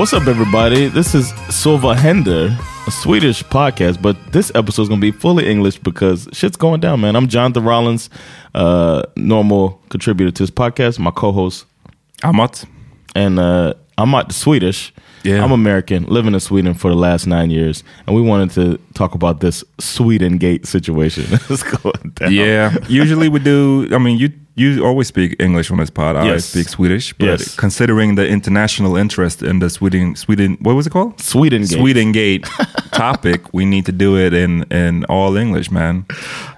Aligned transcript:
What's 0.00 0.14
up, 0.14 0.26
everybody? 0.26 0.88
This 0.88 1.14
is 1.14 1.34
Så 1.50 1.76
vad 1.76 1.96
händer, 1.96 2.56
a 2.86 2.90
Swedish 2.90 3.44
podcast, 3.44 4.00
but 4.00 4.16
this 4.32 4.50
episode 4.54 4.84
is 4.84 4.88
going 4.88 4.98
to 4.98 5.12
be 5.12 5.12
fully 5.12 5.46
English 5.46 5.78
because 5.82 6.26
shit's 6.32 6.56
going 6.56 6.80
down, 6.80 7.02
man. 7.02 7.16
I'm 7.16 7.28
Jonathan 7.28 7.64
Rollins, 7.64 8.08
uh, 8.54 9.02
normal 9.14 9.78
contributor 9.90 10.30
to 10.30 10.42
this 10.42 10.50
podcast, 10.50 10.98
my 10.98 11.10
co 11.10 11.32
host, 11.32 11.66
Amat. 12.22 12.64
and 13.14 13.38
uh, 13.38 13.74
I'm 13.98 14.10
not 14.10 14.32
Swedish. 14.32 14.90
Yeah. 15.22 15.44
I'm 15.44 15.52
American, 15.52 16.04
living 16.04 16.32
in 16.32 16.40
Sweden 16.40 16.72
for 16.72 16.88
the 16.88 16.96
last 16.96 17.26
nine 17.26 17.50
years, 17.50 17.84
and 18.06 18.16
we 18.16 18.22
wanted 18.22 18.52
to 18.52 18.78
talk 18.94 19.14
about 19.14 19.40
this 19.40 19.62
Swedengate 19.76 20.64
situation 20.64 21.24
that's 21.48 21.62
going 21.62 22.12
down. 22.14 22.32
Yeah, 22.32 22.74
usually 22.88 23.28
we 23.28 23.38
do. 23.38 23.86
I 23.92 23.98
mean, 23.98 24.16
you 24.16 24.30
you 24.56 24.84
always 24.84 25.08
speak 25.08 25.36
English 25.38 25.70
on 25.70 25.78
this 25.78 25.90
pod. 25.90 26.16
I 26.16 26.24
Yes. 26.26 26.44
speak 26.44 26.68
Swedish, 26.68 27.12
but 27.18 27.26
Yes. 27.26 27.54
considering 27.56 28.16
the 28.16 28.26
international 28.28 28.96
interest 28.96 29.42
in 29.42 29.60
the 29.60 29.68
Sweden 29.70 30.16
Sweden 30.16 30.56
what 30.60 30.74
was 30.74 30.86
it 30.86 30.90
called? 30.92 31.16
Swedengate. 31.18 31.68
Sweden 31.78 32.12
Gate 32.12 32.44
topic, 32.92 33.40
we 33.52 33.64
need 33.64 33.84
to 33.86 33.92
do 33.92 34.16
it 34.18 34.32
in 34.34 34.64
in 34.70 35.04
all 35.08 35.36
English, 35.36 35.70
man. 35.70 36.04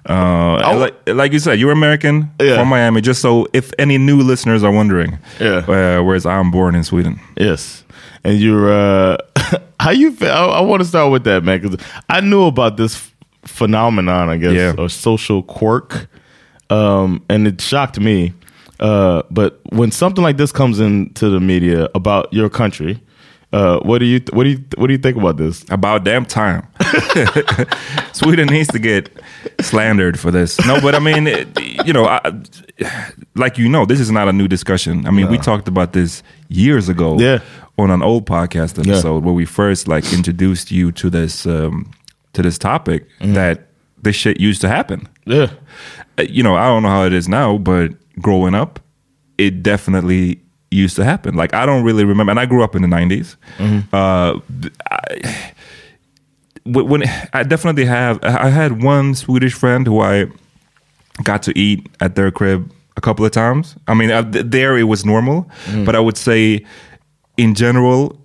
Uh, 0.08 0.76
like, 0.78 0.94
like 1.06 1.32
you 1.32 1.38
said, 1.38 1.58
you're 1.60 1.72
American 1.72 2.30
Yeah. 2.40 2.56
from 2.56 2.68
Miami. 2.68 3.00
Just 3.00 3.20
so 3.20 3.46
if 3.52 3.72
any 3.78 3.98
new 3.98 4.20
listeners 4.22 4.64
are 4.64 4.72
wondering, 4.74 5.18
Yeah. 5.40 5.62
uh, 5.68 6.02
whereas 6.02 6.24
I'm 6.26 6.50
born 6.50 6.74
in 6.74 6.84
Sweden. 6.84 7.20
Yes, 7.36 7.84
and 8.24 8.38
you're 8.40 8.72
uh, 8.72 9.16
how 9.80 9.90
you 9.92 10.12
feel? 10.12 10.30
I, 10.30 10.58
I 10.58 10.60
want 10.60 10.82
to 10.82 10.88
start 10.88 11.12
with 11.12 11.24
that, 11.24 11.44
man, 11.44 11.60
because 11.60 11.78
I 12.08 12.20
knew 12.20 12.44
about 12.46 12.76
this 12.76 13.12
phenomenon, 13.44 14.28
I 14.30 14.36
guess, 14.38 14.52
Yeah. 14.52 14.74
or 14.78 14.88
social 14.88 15.42
quirk, 15.42 16.08
um, 16.72 17.22
and 17.28 17.46
it 17.46 17.60
shocked 17.60 17.98
me. 18.00 18.32
Uh, 18.80 19.22
but 19.30 19.60
when 19.70 19.90
something 19.92 20.24
like 20.24 20.36
this 20.38 20.50
comes 20.52 20.80
into 20.80 21.28
the 21.30 21.38
media 21.40 21.88
about 21.94 22.32
your 22.32 22.48
country, 22.50 23.00
uh, 23.52 23.78
what 23.80 23.98
do 23.98 24.06
you 24.06 24.18
what 24.32 24.44
do 24.44 24.50
you 24.50 24.64
what 24.78 24.86
do 24.88 24.92
you 24.92 24.98
think 24.98 25.16
about 25.16 25.36
this? 25.36 25.64
About 25.70 26.04
damn 26.04 26.24
time. 26.24 26.66
Sweden 28.12 28.48
needs 28.48 28.68
to 28.68 28.78
get 28.78 29.10
slandered 29.60 30.18
for 30.18 30.30
this. 30.30 30.58
No, 30.66 30.80
but 30.80 30.94
I 30.94 30.98
mean, 30.98 31.26
it, 31.26 31.48
you 31.86 31.92
know, 31.92 32.06
I, 32.06 32.20
like 33.34 33.58
you 33.58 33.68
know, 33.68 33.84
this 33.86 34.00
is 34.00 34.10
not 34.10 34.28
a 34.28 34.32
new 34.32 34.48
discussion. 34.48 35.06
I 35.06 35.10
mean, 35.10 35.28
we 35.30 35.38
talked 35.38 35.68
about 35.68 35.92
this 35.92 36.22
years 36.48 36.88
ago 36.88 37.18
Yeah. 37.18 37.38
on 37.78 37.90
an 37.90 38.02
old 38.02 38.26
podcast 38.26 38.78
episode 38.78 39.24
where 39.24 39.34
we 39.34 39.44
first 39.44 39.86
like 39.88 40.12
introduced 40.12 40.70
you 40.70 40.92
to 40.92 41.10
this 41.10 41.46
um, 41.46 41.90
to 42.32 42.42
this 42.42 42.58
topic 42.58 43.06
that 43.20 43.68
this 44.02 44.16
shit 44.16 44.40
used 44.40 44.60
to 44.60 44.68
happen. 44.68 45.08
Yeah, 45.26 45.48
Uh, 46.18 46.22
You 46.28 46.42
know, 46.42 46.54
I 46.56 46.66
don't 46.66 46.82
know 46.82 46.90
how 46.90 47.04
it 47.06 47.12
is 47.12 47.28
now, 47.28 47.56
but 47.58 47.92
growing 48.20 48.54
up, 48.54 48.78
it 49.38 49.62
definitely 49.62 50.40
used 50.70 50.96
to 50.96 51.04
happen. 51.04 51.34
Like 51.34 51.54
I 51.54 51.64
don't 51.66 51.84
really 51.84 52.04
remember, 52.04 52.30
and 52.30 52.40
I 52.40 52.46
grew 52.46 52.62
up 52.64 52.74
in 52.76 52.82
the 52.82 52.88
90s 52.88 53.36
Uh, 53.92 54.40
I- 54.90 55.52
when 56.64 57.02
I 57.32 57.42
definitely 57.42 57.84
have. 57.86 58.18
I 58.22 58.48
had 58.48 58.82
one 58.82 59.14
Swedish 59.14 59.52
friend 59.54 59.86
who 59.86 60.00
I 60.00 60.26
got 61.24 61.42
to 61.44 61.58
eat 61.58 61.88
at 62.00 62.14
their 62.14 62.30
crib 62.30 62.70
a 62.96 63.00
couple 63.00 63.24
of 63.24 63.32
times. 63.32 63.74
I 63.88 63.94
mean, 63.94 64.10
uh, 64.10 64.22
there 64.30 64.78
it 64.78 64.84
was 64.84 65.04
normal, 65.04 65.50
but 65.84 65.96
I 65.96 66.00
would 66.00 66.16
say, 66.16 66.64
in 67.36 67.54
general, 67.54 68.18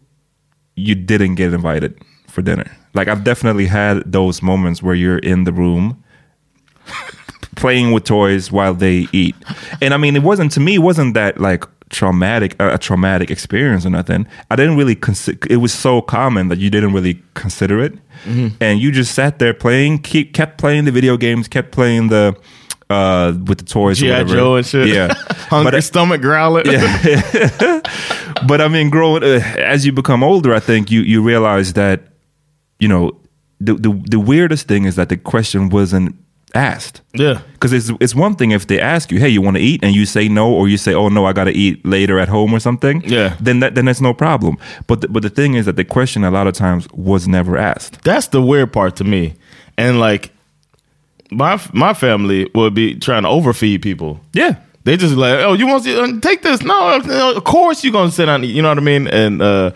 you 0.76 0.94
didn't 0.94 1.36
get 1.36 1.54
invited 1.54 1.98
for 2.38 2.44
dinner. 2.44 2.70
Like 2.94 3.08
I've 3.08 3.24
definitely 3.24 3.66
had 3.66 4.04
those 4.12 4.44
moments 4.44 4.84
where 4.84 4.94
you're 4.94 5.18
in 5.18 5.44
the 5.44 5.52
room 5.52 6.04
playing 7.56 7.92
with 7.94 8.04
toys 8.04 8.52
while 8.52 8.76
they 8.76 9.08
eat. 9.12 9.36
And 9.82 9.92
I 9.96 9.98
mean, 9.98 10.16
it 10.16 10.22
wasn't 10.22 10.52
to 10.52 10.60
me. 10.60 10.76
It 10.76 10.84
wasn't 10.84 11.16
that 11.16 11.40
like 11.42 11.64
traumatic 11.90 12.56
uh, 12.60 12.72
a 12.74 12.78
traumatic 12.78 13.32
experience 13.32 13.88
or 13.88 13.90
nothing. 13.90 14.28
I 14.52 14.56
didn't 14.56 14.78
really 14.78 14.94
consider. 14.96 15.48
It 15.50 15.58
was 15.58 15.74
so 15.74 16.00
common 16.02 16.50
that 16.50 16.60
you 16.60 16.70
didn't 16.70 16.94
really 16.94 17.20
consider 17.34 17.82
it, 17.82 17.94
and 18.62 18.80
you 18.80 18.92
just 18.92 19.16
sat 19.16 19.40
there 19.40 19.56
playing, 19.56 20.00
keep 20.04 20.34
kept 20.36 20.60
playing 20.60 20.86
the 20.86 20.92
video 20.92 21.18
games, 21.18 21.48
kept 21.48 21.72
playing 21.72 22.10
the 22.10 22.36
uh 22.92 23.34
with 23.48 23.58
the 23.58 23.66
toys, 23.66 23.98
G.I. 23.98 24.24
Joe 24.26 24.58
and 24.58 24.66
shit. 24.66 24.88
Yeah, 24.90 25.14
Hungry 25.50 25.72
But- 25.72 25.84
stomach 25.84 26.22
growling. 26.22 26.66
but 28.48 28.62
I 28.62 28.68
mean, 28.70 28.92
growing 28.92 29.24
uh, 29.24 29.42
as 29.58 29.84
you 29.86 29.92
become 29.92 30.24
older, 30.24 30.54
I 30.54 30.60
think 30.60 30.92
you 30.92 31.02
you 31.02 31.24
realize 31.24 31.74
that 31.74 32.00
you 32.80 32.88
know 32.88 33.20
the 33.60 33.74
the, 33.74 34.02
the 34.10 34.20
weirdest 34.20 34.68
thing 34.68 34.86
is 34.86 34.96
that 34.96 35.10
the 35.10 35.18
question 35.18 35.70
wasn't 35.70 36.16
asked. 36.54 37.02
Yeah. 37.14 37.42
Because 37.54 37.74
it's 37.74 37.92
it's 38.00 38.16
one 38.16 38.36
thing 38.36 38.52
if 38.52 38.68
they 38.68 38.80
ask 38.80 39.12
you, 39.12 39.20
hey, 39.20 39.30
you 39.30 39.42
want 39.42 39.58
to 39.58 39.64
eat, 39.64 39.84
and 39.84 39.96
you 39.96 40.06
say 40.06 40.28
no, 40.28 40.52
or 40.52 40.68
you 40.68 40.78
say, 40.78 40.94
oh 40.94 41.10
no, 41.10 41.26
I 41.26 41.34
got 41.34 41.46
to 41.46 41.52
eat 41.52 41.86
later 41.86 42.20
at 42.20 42.30
home 42.30 42.54
or 42.54 42.60
something. 42.60 43.04
Yeah. 43.06 43.36
Then 43.40 43.60
that 43.60 43.76
then 43.76 43.86
that's 43.86 44.02
no 44.02 44.14
problem. 44.14 44.58
But 44.88 45.02
the, 45.02 45.08
but 45.08 45.24
the 45.24 45.30
thing 45.30 45.56
is 45.56 45.66
that 45.66 45.76
the 45.76 45.84
question 45.86 46.24
a 46.24 46.32
lot 46.32 46.48
of 46.48 46.54
times 46.54 46.88
was 46.92 47.28
never 47.28 47.58
asked. 47.58 48.02
That's 48.04 48.28
the 48.28 48.42
weird 48.42 48.72
part 48.74 48.96
to 48.98 49.04
me. 49.04 49.34
And 49.78 50.00
like 50.00 50.32
my 51.32 51.62
my 51.74 51.94
family 51.94 52.50
would 52.56 52.74
be 52.74 52.96
trying 52.96 53.24
to 53.24 53.30
overfeed 53.30 53.82
people. 53.82 54.20
Yeah. 54.34 54.56
They 54.84 54.96
just 54.96 55.16
like, 55.16 55.40
oh, 55.40 55.52
you 55.52 55.68
want 55.68 55.84
to 55.84 56.02
uh, 56.02 56.20
take 56.22 56.44
this? 56.44 56.62
No, 56.62 57.02
of 57.36 57.44
course 57.44 57.84
you're 57.84 57.92
gonna 57.92 58.10
sit 58.10 58.28
down. 58.28 58.42
and 58.42 58.50
You 58.50 58.62
know 58.62 58.70
what 58.70 58.78
I 58.78 58.82
mean? 58.82 59.08
And 59.08 59.42
uh, 59.42 59.72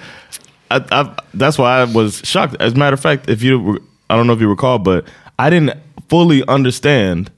I, 0.78 1.02
I, 1.02 1.16
that's 1.34 1.58
why 1.58 1.82
I 1.82 1.84
was 1.86 2.22
shocked. 2.24 2.56
As 2.60 2.74
a 2.74 2.76
matter 2.76 2.94
of 2.94 3.00
fact, 3.00 3.30
if 3.30 3.44
you, 3.44 3.80
I 4.10 4.16
don't 4.16 4.28
know 4.28 4.34
if 4.34 4.42
you 4.42 4.50
recall, 4.50 4.80
but 4.80 5.06
I 5.40 5.50
didn't 5.50 5.78
fully 6.10 6.46
understand 6.48 7.32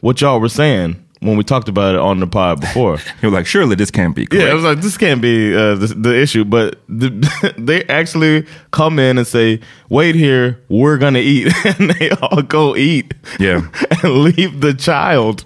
what 0.00 0.20
y'all 0.20 0.40
were 0.40 0.48
saying 0.48 1.04
when 1.20 1.38
we 1.38 1.42
talked 1.44 1.68
about 1.68 1.94
it 1.94 2.00
on 2.00 2.20
the 2.20 2.26
pod 2.26 2.60
before. 2.60 2.98
You're 3.22 3.30
like, 3.30 3.46
surely 3.46 3.74
this 3.74 3.90
can't 3.90 4.14
be. 4.14 4.26
Correct. 4.26 4.44
Yeah, 4.44 4.50
I 4.50 4.54
was 4.54 4.64
like, 4.64 4.80
this 4.80 4.98
can't 4.98 5.22
be 5.22 5.54
uh, 5.54 5.74
the, 5.74 5.86
the 5.86 6.20
issue. 6.20 6.44
But 6.44 6.78
the, 6.88 7.54
they 7.58 7.84
actually 7.84 8.46
come 8.70 8.98
in 8.98 9.16
and 9.16 9.26
say, 9.26 9.60
wait 9.88 10.14
here, 10.14 10.62
we're 10.68 10.98
going 10.98 11.14
to 11.14 11.20
eat. 11.20 11.52
and 11.64 11.90
they 11.90 12.10
all 12.10 12.42
go 12.42 12.76
eat. 12.76 13.14
Yeah. 13.40 13.66
and 14.02 14.12
leave 14.22 14.60
the 14.60 14.74
child. 14.74 15.44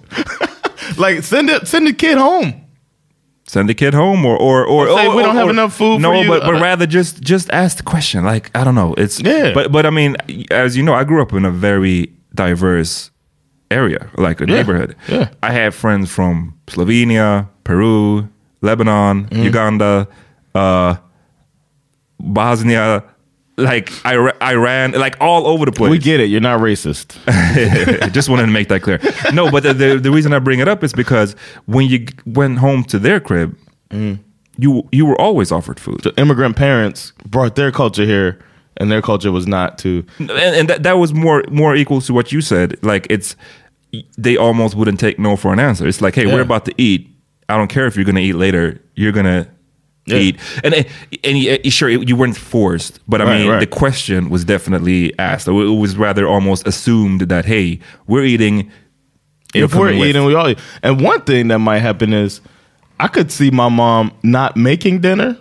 like, 0.99 1.23
send 1.23 1.49
it, 1.49 1.69
send 1.69 1.87
the 1.87 1.93
kid 1.93 2.19
home. 2.19 2.65
Send 3.49 3.69
the 3.69 3.75
kid 3.75 3.95
home, 3.95 4.27
or 4.27 4.37
or 4.37 4.67
or, 4.67 4.87
Say, 4.89 5.07
or- 5.07 5.17
"We 5.17 5.23
don't 5.23 5.37
or- 5.37 5.41
have 5.41 5.49
enough 5.51 5.73
food 5.75 6.01
No, 6.03 6.11
for 6.13 6.23
you." 6.23 6.29
but 6.29 6.41
but 6.43 6.55
Uh, 6.57 6.61
rather 6.61 6.87
just 6.87 7.23
just 7.23 7.51
ask 7.51 7.79
the 7.79 7.83
question. 7.83 8.23
Like 8.25 8.51
I 8.55 8.63
don't 8.65 8.75
know. 8.75 8.95
It's 8.99 9.19
Yeah. 9.21 9.53
But 9.55 9.73
but 9.73 9.85
I 9.87 9.91
mean, 9.91 10.17
as 10.51 10.77
you 10.77 10.83
know, 10.83 10.93
I 10.95 11.05
grew 11.05 11.23
up 11.23 11.33
in 11.33 11.45
a 11.47 11.51
very 11.51 12.11
diverse 12.35 13.11
area, 13.71 14.07
like 14.19 14.43
a 14.43 14.47
Yeah. 14.47 14.57
neighborhood. 14.57 14.95
Yeah. 15.09 15.29
I 15.43 15.51
had 15.53 15.73
friends 15.75 16.11
from 16.11 16.55
Slovenia, 16.67 17.47
Peru, 17.65 18.29
Lebanon, 18.61 19.25
Mm-hmm. 19.31 19.43
Uganda, 19.45 20.07
uh, 20.55 20.95
Bosnia, 22.21 23.03
like 23.59 23.93
Ira- 24.07 24.37
Iran, 24.43 24.93
like 24.93 25.17
all 25.21 25.47
over 25.47 25.65
the 25.65 25.73
place. 25.73 25.91
We 25.91 25.99
get 25.99 26.21
it. 26.21 26.27
You're 26.27 26.41
not 26.41 26.61
racist. 26.61 27.19
I 27.27 28.09
Just 28.13 28.29
wanted 28.29 28.47
to 28.47 28.53
make 28.53 28.69
that 28.69 28.81
clear. 28.83 29.01
No, 29.33 29.51
but 29.51 29.63
the, 29.65 29.75
the 29.75 29.99
the 29.99 30.11
reason 30.11 30.33
I 30.33 30.39
bring 30.39 30.61
it 30.61 30.69
up 30.69 30.83
is 30.85 30.93
because 30.93 31.35
when 31.67 31.87
you 31.87 32.07
went 32.25 32.59
home 32.59 32.85
to 32.85 32.99
their 32.99 33.21
crib, 33.21 33.57
mm. 33.91 34.19
you 34.57 34.89
you 34.93 35.05
were 35.05 35.21
always 35.21 35.53
offered 35.53 35.81
food, 35.81 36.01
the 36.03 36.15
immigrant 36.17 36.57
parents 36.57 37.13
brought 37.27 37.57
their 37.57 37.73
culture 37.73 38.05
here, 38.05 38.39
and 38.77 38.91
their 38.91 39.03
culture 39.03 39.33
was 39.33 39.47
not 39.47 39.77
to. 39.79 40.05
and, 40.19 40.31
and 40.31 40.69
that 40.71 40.85
that 40.85 40.95
was 40.95 41.13
more 41.13 41.43
more 41.51 41.75
equal 41.75 42.01
to 42.03 42.15
what 42.15 42.33
you 42.33 42.41
said. 42.41 42.79
Like 42.83 43.07
it's 43.11 43.37
they 44.17 44.37
almost 44.37 44.75
wouldn't 44.75 45.01
take 45.01 45.19
no 45.19 45.37
for 45.37 45.53
an 45.53 45.59
answer. 45.59 45.87
It's 45.87 46.01
like, 46.01 46.15
hey, 46.15 46.27
Yeah. 46.27 46.35
we're 46.35 46.43
about 46.43 46.65
to 46.67 46.75
eat. 46.77 47.09
I 47.49 47.57
don't 47.57 47.69
care 47.69 47.87
if 47.87 47.97
you're 47.97 48.05
going 48.05 48.17
to 48.17 48.23
eat 48.23 48.35
later. 48.35 48.81
You're 48.95 49.13
going 49.13 49.25
to 49.27 49.49
Yeah. 50.11 50.19
eat, 50.19 50.37
and 50.65 50.75
and 51.25 51.39
you- 51.39 51.71
sure 51.71 51.89
you 51.89 52.17
weren't 52.17 52.37
forced, 52.37 53.01
but 53.09 53.21
I 53.21 53.25
Right, 53.25 53.39
mean 53.41 53.51
right. 53.51 53.61
the 53.61 53.67
question 53.67 54.31
was 54.31 54.45
definitely 54.45 55.13
asked. 55.19 55.49
It 55.49 55.53
was 55.53 55.97
rather 55.97 56.27
almost 56.27 56.67
assumed 56.67 57.23
that 57.23 57.45
hey, 57.47 57.79
we're 58.07 58.25
eating. 58.25 58.71
if 59.55 59.75
we're 59.75 59.87
coming 59.87 60.01
with. 60.01 60.09
eating, 60.11 60.25
we 60.25 60.35
all 60.35 60.49
eat. 60.51 60.59
And 60.83 61.01
one 61.01 61.23
thing 61.23 61.49
that 61.49 61.59
might 61.61 61.79
happen 61.79 62.13
is 62.13 62.41
I 63.01 63.09
could 63.09 63.31
see 63.33 63.51
my 63.51 63.69
mom 63.69 64.13
not 64.23 64.57
making 64.57 65.01
dinner 65.01 65.37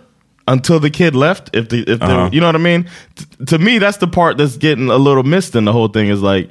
until 0.46 0.80
the 0.80 0.88
kid 0.90 1.14
left. 1.14 1.50
If 1.54 1.68
the 1.68 1.80
if 1.80 1.98
the, 1.98 2.04
Uh-huh. 2.06 2.30
you 2.32 2.40
know 2.40 2.46
what 2.46 2.54
I 2.54 2.58
mean. 2.58 2.86
T- 3.16 3.44
to 3.46 3.58
me, 3.58 3.78
that's 3.78 3.98
the 3.98 4.06
part 4.06 4.38
that's 4.38 4.56
getting 4.56 4.88
a 4.88 4.96
little 4.96 5.24
missed 5.24 5.54
in 5.56 5.64
the 5.66 5.72
whole 5.72 5.88
thing. 5.88 6.08
Is 6.08 6.22
like 6.22 6.48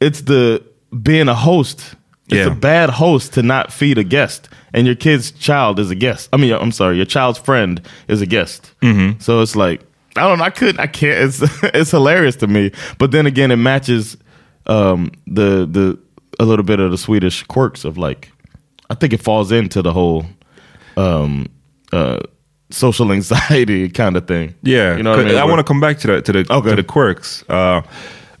it's 0.00 0.20
the 0.22 0.62
being 1.02 1.28
a 1.28 1.34
host. 1.34 1.94
It's 2.30 2.46
Yeah. 2.46 2.52
a 2.52 2.54
bad 2.54 2.90
host 2.90 3.34
to 3.34 3.42
not 3.42 3.72
feed 3.72 3.98
a 3.98 4.04
guest, 4.04 4.48
and 4.72 4.86
your 4.86 4.94
kid's 4.96 5.30
child 5.32 5.78
is 5.78 5.90
a 5.90 5.94
guest. 5.94 6.28
I 6.32 6.36
mean, 6.36 6.52
I'm 6.52 6.72
sorry, 6.72 6.96
your 6.96 7.06
child's 7.06 7.38
friend 7.38 7.80
is 8.08 8.20
a 8.22 8.26
guest. 8.26 8.72
Mm-hmm. 8.82 9.18
So 9.20 9.40
it's 9.42 9.56
like 9.56 9.80
I 10.16 10.26
don't 10.28 10.38
know. 10.38 10.44
I 10.44 10.50
couldn't. 10.50 10.80
I 10.80 10.86
can't. 10.86 11.18
It's 11.24 11.40
it's 11.74 11.90
hilarious 11.90 12.36
to 12.36 12.46
me. 12.46 12.72
But 12.98 13.10
then 13.12 13.26
again, 13.26 13.50
it 13.50 13.56
matches 13.56 14.16
um, 14.66 15.10
the 15.26 15.66
the 15.70 15.98
a 16.38 16.44
little 16.44 16.64
bit 16.64 16.80
of 16.80 16.90
the 16.90 16.98
Swedish 16.98 17.42
quirks 17.44 17.84
of 17.84 17.96
like. 17.98 18.30
I 18.90 18.94
think 18.94 19.12
it 19.12 19.22
falls 19.22 19.52
into 19.52 19.82
the 19.82 19.92
whole 19.92 20.26
um, 20.96 21.46
uh, 21.92 22.18
social 22.70 23.12
anxiety 23.18 23.88
kind 23.88 24.16
of 24.16 24.26
thing. 24.26 24.54
Yeah, 24.62 24.96
you 24.96 25.02
know. 25.04 25.12
I, 25.14 25.24
mean? 25.24 25.36
I 25.36 25.44
want 25.44 25.58
to 25.60 25.64
come 25.64 25.80
back 25.80 25.98
to 26.00 26.06
that 26.08 26.24
to 26.24 26.32
the 26.32 26.46
Okay. 26.52 26.70
to 26.70 26.76
the 26.76 26.82
quirks. 26.82 27.44
Uh, 27.48 27.82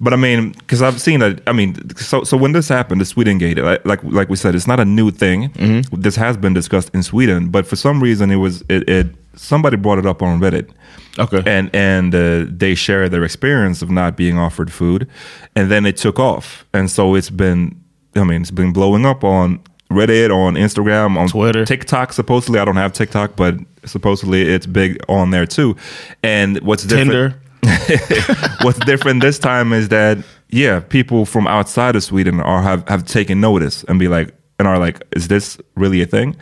but 0.00 0.14
I 0.14 0.16
mean, 0.16 0.52
because 0.52 0.80
I've 0.80 1.00
seen 1.00 1.20
that. 1.20 1.42
I 1.46 1.52
mean, 1.52 1.76
so 1.96 2.24
so 2.24 2.36
when 2.36 2.52
this 2.52 2.68
happened, 2.68 3.00
the 3.00 3.04
Swedengate, 3.04 3.62
like 3.62 3.84
like, 3.84 4.02
like 4.02 4.28
we 4.30 4.36
said, 4.36 4.54
it's 4.54 4.66
not 4.66 4.80
a 4.80 4.84
new 4.84 5.10
thing. 5.10 5.50
Mm-hmm. 5.50 6.00
This 6.00 6.16
has 6.16 6.36
been 6.36 6.54
discussed 6.54 6.90
in 6.94 7.02
Sweden, 7.02 7.50
but 7.50 7.66
for 7.66 7.76
some 7.76 8.02
reason, 8.02 8.30
it 8.30 8.36
was 8.36 8.62
it, 8.68 8.88
it 8.88 9.06
somebody 9.34 9.76
brought 9.76 9.98
it 9.98 10.06
up 10.06 10.22
on 10.22 10.40
Reddit. 10.40 10.70
Okay. 11.18 11.42
and 11.44 11.68
and 11.74 12.14
uh, 12.14 12.46
they 12.48 12.74
shared 12.74 13.10
their 13.10 13.24
experience 13.24 13.82
of 13.82 13.90
not 13.90 14.16
being 14.16 14.38
offered 14.38 14.72
food, 14.72 15.06
and 15.54 15.70
then 15.70 15.84
it 15.84 15.96
took 15.98 16.18
off, 16.18 16.64
and 16.72 16.90
so 16.90 17.14
it's 17.14 17.30
been. 17.30 17.76
I 18.16 18.24
mean, 18.24 18.40
it's 18.40 18.50
been 18.50 18.72
blowing 18.72 19.06
up 19.06 19.22
on 19.22 19.60
Reddit, 19.90 20.34
on 20.34 20.54
Instagram, 20.54 21.16
on 21.18 21.28
Twitter. 21.28 21.64
TikTok. 21.64 22.12
Supposedly, 22.12 22.58
I 22.58 22.64
don't 22.64 22.76
have 22.76 22.92
TikTok, 22.92 23.36
but 23.36 23.56
supposedly 23.84 24.42
it's 24.42 24.66
big 24.66 24.98
on 25.08 25.30
there 25.30 25.46
too. 25.46 25.76
And 26.22 26.58
what's 26.60 26.84
different? 26.84 27.10
Tinder. 27.10 27.42
What's 28.62 28.78
different 28.80 29.22
this 29.22 29.38
time 29.38 29.72
is 29.72 29.88
that 29.88 30.18
yeah, 30.48 30.80
people 30.80 31.26
from 31.26 31.46
outside 31.46 31.96
of 31.96 32.02
Sweden 32.02 32.40
are 32.40 32.62
have, 32.62 32.88
have 32.88 33.06
taken 33.06 33.40
notice 33.40 33.84
and 33.84 33.98
be 33.98 34.08
like 34.08 34.34
and 34.58 34.66
are 34.68 34.78
like, 34.78 35.02
is 35.16 35.28
this 35.28 35.58
really 35.74 36.02
a 36.02 36.06
thing? 36.06 36.36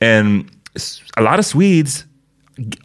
And 0.00 0.50
a 1.16 1.22
lot 1.22 1.38
of 1.38 1.46
Swedes 1.46 2.04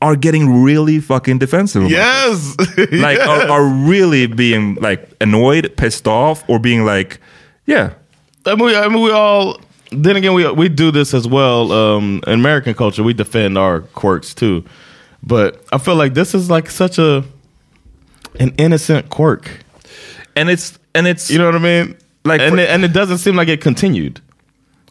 are 0.01 0.15
getting 0.15 0.63
really 0.63 0.99
fucking 0.99 1.39
defensive. 1.39 1.89
Yes. 1.89 2.55
like 2.91 3.19
are, 3.19 3.49
are 3.49 3.65
really 3.65 4.27
being 4.27 4.75
like 4.75 5.09
annoyed, 5.21 5.73
pissed 5.77 6.07
off, 6.07 6.47
or 6.49 6.59
being 6.59 6.85
like, 6.85 7.19
yeah, 7.65 7.93
I 8.45 8.55
mean, 8.55 8.65
we, 8.65 8.75
I 8.75 8.87
mean, 8.87 9.01
we 9.01 9.11
all. 9.11 9.59
Then 9.91 10.15
again, 10.15 10.33
we 10.33 10.49
we 10.51 10.69
do 10.69 10.91
this 10.91 11.13
as 11.13 11.27
well. 11.27 11.71
Um, 11.71 12.21
in 12.25 12.33
American 12.33 12.73
culture, 12.73 13.03
we 13.03 13.13
defend 13.13 13.57
our 13.57 13.81
quirks 13.81 14.33
too, 14.33 14.65
but 15.21 15.63
I 15.71 15.77
feel 15.77 15.95
like 15.95 16.15
this 16.15 16.33
is 16.33 16.49
like 16.49 16.69
such 16.69 16.97
a 16.97 17.23
an 18.39 18.53
innocent 18.57 19.09
quirk. 19.09 19.49
and 20.35 20.49
it's 20.49 20.77
and 20.95 21.07
it's 21.07 21.29
You 21.29 21.37
know 21.39 21.45
what 21.45 21.55
I 21.55 21.59
mean? 21.59 21.97
Like 22.25 22.41
and 22.41 22.55
for- 22.55 22.59
it, 22.61 22.69
and 22.69 22.83
it 22.85 22.93
doesn't 22.93 23.17
seem 23.19 23.35
like 23.35 23.47
it 23.47 23.61
continued. 23.61 24.21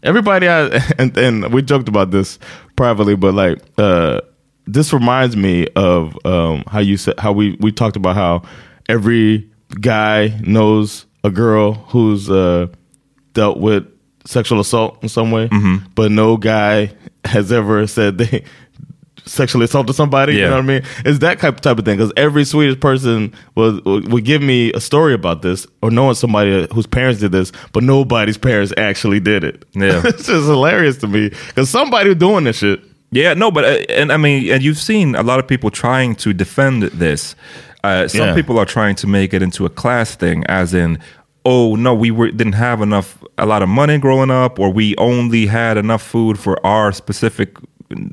Everybody, 0.02 0.48
I, 0.48 0.66
and 0.98 1.16
and 1.16 1.52
we 1.52 1.62
joked 1.62 1.88
about 1.88 2.10
this 2.10 2.38
privately, 2.76 3.14
but 3.16 3.34
like 3.34 3.58
uh, 3.78 4.20
this 4.66 4.92
reminds 4.92 5.36
me 5.36 5.66
of 5.76 6.16
um, 6.26 6.64
how 6.68 6.80
you 6.80 6.96
said 6.96 7.18
how 7.18 7.32
we 7.32 7.56
we 7.60 7.70
talked 7.72 7.96
about 7.96 8.16
how 8.16 8.42
every 8.88 9.48
guy 9.80 10.38
knows 10.42 11.06
a 11.24 11.30
girl 11.30 11.72
who's 11.74 12.28
uh, 12.28 12.66
dealt 13.32 13.58
with 13.58 13.86
sexual 14.24 14.60
assault 14.60 14.98
in 15.02 15.08
some 15.08 15.30
way, 15.30 15.48
Mm-hmm. 15.48 15.86
but 15.94 16.10
no 16.10 16.36
guy 16.36 16.92
has 17.24 17.52
ever 17.52 17.86
said 17.86 18.18
they 18.18 18.44
sexually 19.24 19.64
assaulted 19.64 19.94
somebody. 19.94 20.34
You 20.34 20.42
know 20.42 20.50
what 20.52 20.58
I 20.58 20.62
mean? 20.62 20.82
It's 21.04 21.18
that 21.20 21.38
type 21.40 21.60
type 21.60 21.78
of 21.78 21.84
thing. 21.84 21.96
Because 21.98 22.12
every 22.16 22.44
Swedish 22.44 22.78
person 22.80 23.32
would 23.54 23.84
would 23.84 24.24
give 24.24 24.42
me 24.42 24.72
a 24.72 24.80
story 24.80 25.14
about 25.14 25.42
this 25.42 25.66
or 25.82 25.90
knowing 25.90 26.14
somebody 26.14 26.66
whose 26.72 26.86
parents 26.86 27.20
did 27.20 27.32
this, 27.32 27.52
but 27.72 27.82
nobody's 27.82 28.38
parents 28.38 28.72
actually 28.76 29.20
did 29.20 29.44
it. 29.44 29.64
Yeah. 29.72 30.02
it's 30.04 30.26
just 30.26 30.46
hilarious 30.46 30.96
to 30.98 31.06
me 31.08 31.28
because 31.48 31.70
somebody 31.70 32.14
doing 32.14 32.44
this 32.44 32.58
shit. 32.58 32.80
Yeah, 33.14 33.34
no, 33.34 33.50
but 33.50 33.64
uh, 33.64 33.92
and 33.92 34.10
I 34.10 34.16
mean, 34.16 34.50
and 34.50 34.62
you've 34.62 34.78
seen 34.78 35.14
a 35.14 35.22
lot 35.22 35.38
of 35.38 35.46
people 35.46 35.70
trying 35.70 36.14
to 36.16 36.32
defend 36.32 36.84
this. 36.84 37.36
Uh, 37.84 38.08
some 38.08 38.28
Yeah. 38.28 38.34
people 38.34 38.58
are 38.58 38.64
trying 38.64 38.94
to 38.96 39.06
make 39.06 39.34
it 39.34 39.42
into 39.42 39.66
a 39.66 39.68
class 39.68 40.14
thing, 40.14 40.44
as 40.46 40.72
in, 40.72 40.98
oh 41.44 41.74
no, 41.74 41.92
we 41.94 42.10
were, 42.10 42.30
didn't 42.30 42.54
have 42.54 42.80
enough, 42.80 43.22
a 43.36 43.44
lot 43.44 43.60
of 43.62 43.68
money 43.68 43.98
growing 43.98 44.30
up, 44.30 44.58
or 44.58 44.70
we 44.72 44.96
only 44.96 45.44
had 45.46 45.76
enough 45.76 46.00
food 46.00 46.38
for 46.38 46.64
our 46.64 46.90
specific 46.92 47.56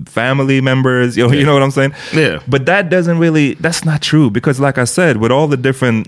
family 0.06 0.62
members. 0.62 1.18
You 1.18 1.28
know, 1.28 1.34
you 1.34 1.46
know 1.46 1.54
what 1.54 1.64
I'm 1.64 1.72
saying? 1.72 1.94
Yeah. 2.14 2.42
But 2.48 2.66
that 2.66 2.90
doesn't 2.90 3.20
really. 3.20 3.56
That's 3.56 3.86
not 3.86 4.02
true 4.02 4.30
because, 4.30 4.60
like 4.60 4.78
I 4.78 4.86
said, 4.86 5.18
with 5.18 5.32
all 5.32 5.48
the 5.48 5.58
different 5.58 6.08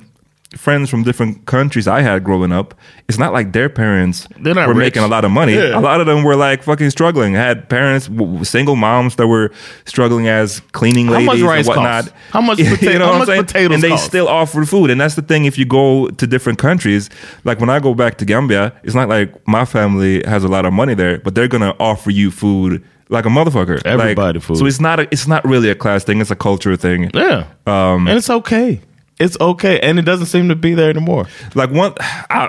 friends 0.57 0.89
from 0.89 1.03
different 1.03 1.45
countries 1.45 1.87
I 1.87 2.01
had 2.01 2.23
growing 2.23 2.51
up, 2.51 2.75
it's 3.07 3.17
not 3.17 3.31
like 3.31 3.53
their 3.53 3.69
parents 3.69 4.27
were 4.43 4.53
rich. 4.73 4.75
making 4.77 5.01
a 5.03 5.07
lot 5.07 5.23
of 5.23 5.31
money. 5.31 5.53
Yeah. 5.53 5.77
A 5.77 5.81
lot 5.81 6.01
of 6.01 6.07
them 6.07 6.23
were 6.23 6.35
like 6.35 6.63
fucking 6.63 6.89
struggling. 6.89 7.37
I 7.37 7.39
Had 7.39 7.69
parents, 7.69 8.09
single 8.49 8.75
moms 8.75 9.15
that 9.15 9.27
were 9.27 9.51
struggling 9.85 10.27
as 10.27 10.59
cleaning 10.73 11.07
How 11.07 11.13
ladies 11.13 11.27
much 11.27 11.41
rice 11.41 11.67
and 11.67 11.75
whatnot. 11.77 12.03
costs? 12.05 12.13
How 12.31 12.41
much 12.41 12.57
pota- 12.59 12.97
how 12.99 13.19
what 13.19 13.29
I'm 13.29 13.37
much 13.37 13.47
potatoes 13.47 13.73
And 13.75 13.83
they 13.83 13.89
cost? 13.89 14.05
still 14.05 14.27
offer 14.27 14.65
food. 14.65 14.89
And 14.89 14.99
that's 14.99 15.15
the 15.15 15.21
thing. 15.21 15.45
If 15.45 15.57
you 15.57 15.65
go 15.65 16.09
to 16.09 16.27
different 16.27 16.59
countries, 16.59 17.09
like 17.45 17.59
when 17.59 17.69
I 17.69 17.79
go 17.79 17.93
back 17.93 18.17
to 18.17 18.25
Gambia, 18.25 18.73
it's 18.83 18.95
not 18.95 19.07
like 19.09 19.33
my 19.47 19.63
family 19.65 20.21
has 20.25 20.43
a 20.43 20.47
lot 20.49 20.65
of 20.65 20.73
money 20.73 20.93
there, 20.95 21.19
but 21.19 21.33
they're 21.33 21.47
gonna 21.47 21.75
offer 21.79 22.11
you 22.11 22.29
food 22.29 22.83
like 23.09 23.25
a 23.25 23.29
motherfucker. 23.29 23.75
Like, 23.77 23.85
Everybody 23.85 24.39
food. 24.39 24.57
So 24.57 24.65
it's 24.65 24.79
not. 24.79 24.99
A, 24.99 25.03
it's 25.11 25.27
not 25.27 25.43
really 25.45 25.69
a 25.69 25.75
class 25.75 26.03
thing. 26.03 26.21
It's 26.21 26.31
a 26.31 26.35
culture 26.35 26.75
thing. 26.77 27.09
Yeah. 27.13 27.45
Um, 27.65 28.07
and 28.07 28.17
it's 28.17 28.29
okay. 28.29 28.79
It's 29.21 29.37
okay, 29.39 29.79
and 29.79 29.99
it 29.99 30.05
doesn't 30.05 30.27
seem 30.27 30.49
to 30.49 30.55
be 30.55 30.73
there 30.73 30.89
anymore. 30.89 31.25
like 31.55 31.71
one 31.71 31.93
I, 32.29 32.47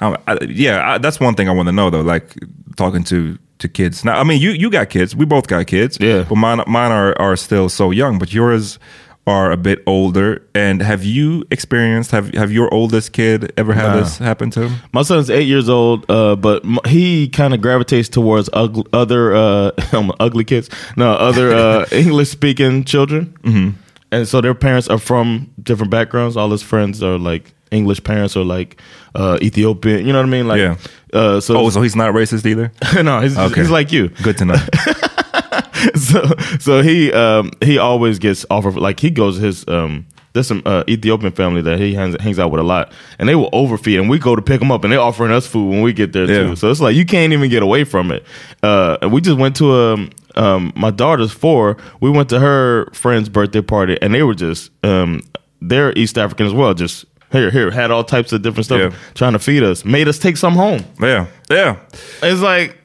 I'm, 0.00 0.16
I, 0.26 0.38
yeah 0.48 0.90
I, 0.94 0.98
that's 0.98 1.18
one 1.20 1.34
thing 1.34 1.48
i 1.48 1.52
want 1.52 1.66
to 1.68 1.72
know 1.72 1.90
though 1.90 2.02
like 2.14 2.34
talking 2.76 3.04
to 3.04 3.38
to 3.58 3.68
kids 3.68 4.04
now 4.04 4.20
i 4.20 4.24
mean 4.24 4.40
you 4.40 4.50
you 4.50 4.68
got 4.70 4.88
kids 4.90 5.14
we 5.16 5.24
both 5.24 5.46
got 5.46 5.66
kids 5.66 5.96
Yeah. 6.00 6.24
but 6.28 6.36
mine 6.36 6.60
mine 6.66 6.92
are 6.92 7.14
are 7.18 7.36
still 7.36 7.68
so 7.68 7.90
young 7.92 8.18
but 8.18 8.32
yours 8.32 8.78
are 9.26 9.50
a 9.52 9.56
bit 9.56 9.78
older 9.86 10.42
and 10.54 10.82
have 10.82 11.02
you 11.04 11.44
experienced 11.50 12.10
have 12.10 12.34
have 12.34 12.52
your 12.52 12.68
oldest 12.74 13.12
kid 13.12 13.52
ever 13.56 13.72
had 13.72 13.88
Nah. 13.94 14.00
this 14.00 14.18
happen 14.18 14.50
to 14.50 14.60
him 14.68 14.72
My 14.92 15.02
son's 15.02 15.30
eight 15.30 15.46
years 15.48 15.68
old, 15.68 16.04
uh, 16.10 16.36
but 16.36 16.62
m- 16.64 16.78
he 16.86 17.28
kind 17.28 17.54
of 17.54 17.60
gravitates 17.62 18.08
towards 18.10 18.50
ugly, 18.52 18.84
other 18.92 19.34
uh, 19.34 19.70
ugly 20.20 20.44
kids. 20.44 20.68
No, 20.96 21.12
other 21.28 21.54
uh, 21.54 21.86
English 21.92 22.28
speaking 22.30 22.84
children. 22.84 23.32
Mm-hmm. 23.42 23.70
And 24.14 24.28
so 24.28 24.40
their 24.40 24.54
parents 24.54 24.88
are 24.88 24.98
from 24.98 25.50
different 25.62 25.90
backgrounds. 25.90 26.36
All 26.36 26.50
his 26.50 26.62
friends 26.62 27.02
are 27.02 27.18
like 27.18 27.52
English 27.70 28.02
parents 28.04 28.36
or 28.36 28.44
like 28.44 28.80
uh, 29.14 29.38
Ethiopian. 29.42 30.06
You 30.06 30.12
know 30.12 30.20
what 30.20 30.26
I 30.26 30.30
mean? 30.30 30.46
Like, 30.48 30.58
Yeah. 30.60 30.76
Uh, 31.12 31.40
so 31.40 31.56
oh 31.56 31.70
so 31.70 31.80
he's 31.82 31.94
not 31.96 32.12
racist 32.14 32.44
either 32.44 32.72
no, 33.02 33.20
he's, 33.20 33.38
Okay. 33.38 33.60
he's 33.60 33.70
like 33.70 33.92
you. 33.92 34.08
good 34.24 34.36
to 34.38 34.44
know 34.44 34.56
so 35.94 36.22
so 36.58 36.82
he 36.82 37.12
um 37.12 37.50
he 37.62 37.78
always 37.78 38.18
gets 38.18 38.44
offered 38.50 38.74
like 38.76 38.98
he 39.00 39.10
goes 39.10 39.36
his 39.36 39.66
um 39.68 40.06
there's 40.32 40.48
some 40.48 40.62
uh, 40.66 40.82
Ethiopian 40.88 41.30
family 41.32 41.62
that 41.62 41.78
he 41.78 41.94
hangs, 41.94 42.16
hangs 42.20 42.40
out 42.40 42.50
with 42.50 42.58
a 42.60 42.64
lot, 42.64 42.90
and 43.20 43.28
they 43.28 43.36
will 43.36 43.50
overfeed, 43.52 44.00
and 44.00 44.10
we 44.10 44.18
go 44.18 44.34
to 44.34 44.42
pick 44.42 44.58
them 44.58 44.72
up, 44.72 44.82
and 44.82 44.92
they're 44.92 44.98
offering 45.00 45.30
us 45.30 45.46
food 45.46 45.70
when 45.70 45.80
we 45.82 45.92
get 45.92 46.12
there 46.12 46.28
Yeah. 46.28 46.48
too. 46.48 46.56
So 46.56 46.72
it's 46.72 46.80
like 46.80 46.96
you 46.96 47.04
can't 47.06 47.32
even 47.32 47.48
get 47.50 47.62
away 47.62 47.84
from 47.84 48.10
it. 48.10 48.24
Uh, 48.60 48.96
and 49.00 49.12
we 49.12 49.20
just 49.20 49.38
went 49.38 49.54
to 49.58 49.72
um, 49.72 50.10
um 50.36 50.72
my 50.76 50.90
daughter's 50.90 51.32
four. 51.32 51.76
We 52.00 52.10
went 52.10 52.28
to 52.30 52.40
her 52.40 52.86
friend's 52.92 53.28
birthday 53.28 53.62
party, 53.62 53.96
and 54.02 54.14
they 54.14 54.22
were 54.22 54.34
just 54.34 54.70
um 54.84 55.22
they're 55.60 55.92
East 55.98 56.18
African 56.18 56.46
as 56.46 56.52
well. 56.52 56.74
Just 56.74 57.04
here 57.32 57.50
here 57.50 57.70
had 57.70 57.90
all 57.90 58.04
types 58.04 58.32
of 58.32 58.42
different 58.42 58.66
stuff 58.66 58.80
Yeah. 58.92 58.98
trying 59.14 59.32
to 59.32 59.38
feed 59.38 59.62
us. 59.62 59.84
Made 59.84 60.08
us 60.08 60.18
take 60.18 60.36
some 60.36 60.54
home. 60.54 60.84
yeah 61.00 61.26
yeah 61.50 61.76
It's 62.22 62.40
like 62.40 62.76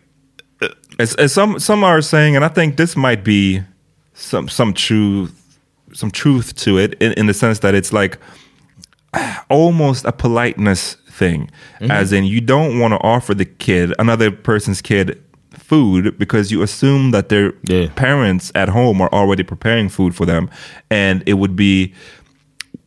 As, 1.00 1.16
as 1.16 1.32
some 1.34 1.60
some 1.60 1.84
are 1.84 2.02
saying, 2.02 2.36
and 2.36 2.44
I 2.44 2.50
think 2.50 2.76
this 2.78 2.96
might 2.96 3.24
be 3.24 3.62
some 4.14 4.50
some 4.50 4.74
truth 4.74 5.36
some 5.94 6.12
truth 6.12 6.54
to 6.56 6.78
it 6.78 6.94
in, 7.02 7.14
in 7.14 7.26
the 7.28 7.34
sense 7.34 7.60
that 7.60 7.74
it's 7.74 7.92
like 7.94 8.18
almost 9.50 10.06
a 10.06 10.12
politeness 10.12 10.96
thing, 11.10 11.50
as 11.82 12.14
in 12.14 12.24
you 12.24 12.40
don't 12.42 12.80
want 12.80 12.94
to 12.94 12.98
offer 13.00 13.34
the 13.34 13.46
kid 13.46 13.94
another 14.00 14.32
person's 14.32 14.82
kid 14.82 15.22
food 15.70 16.18
because 16.18 16.52
you 16.52 16.64
assume 16.64 17.12
that 17.12 17.30
their 17.30 17.54
Yeah. 17.68 17.88
parents 17.96 18.52
at 18.56 18.70
home 18.70 19.02
are 19.04 19.12
already 19.20 19.44
preparing 19.44 19.90
food 19.90 20.12
for 20.16 20.26
them, 20.26 20.50
and 20.90 21.24
it 21.26 21.36
would 21.36 21.56
be 21.56 21.94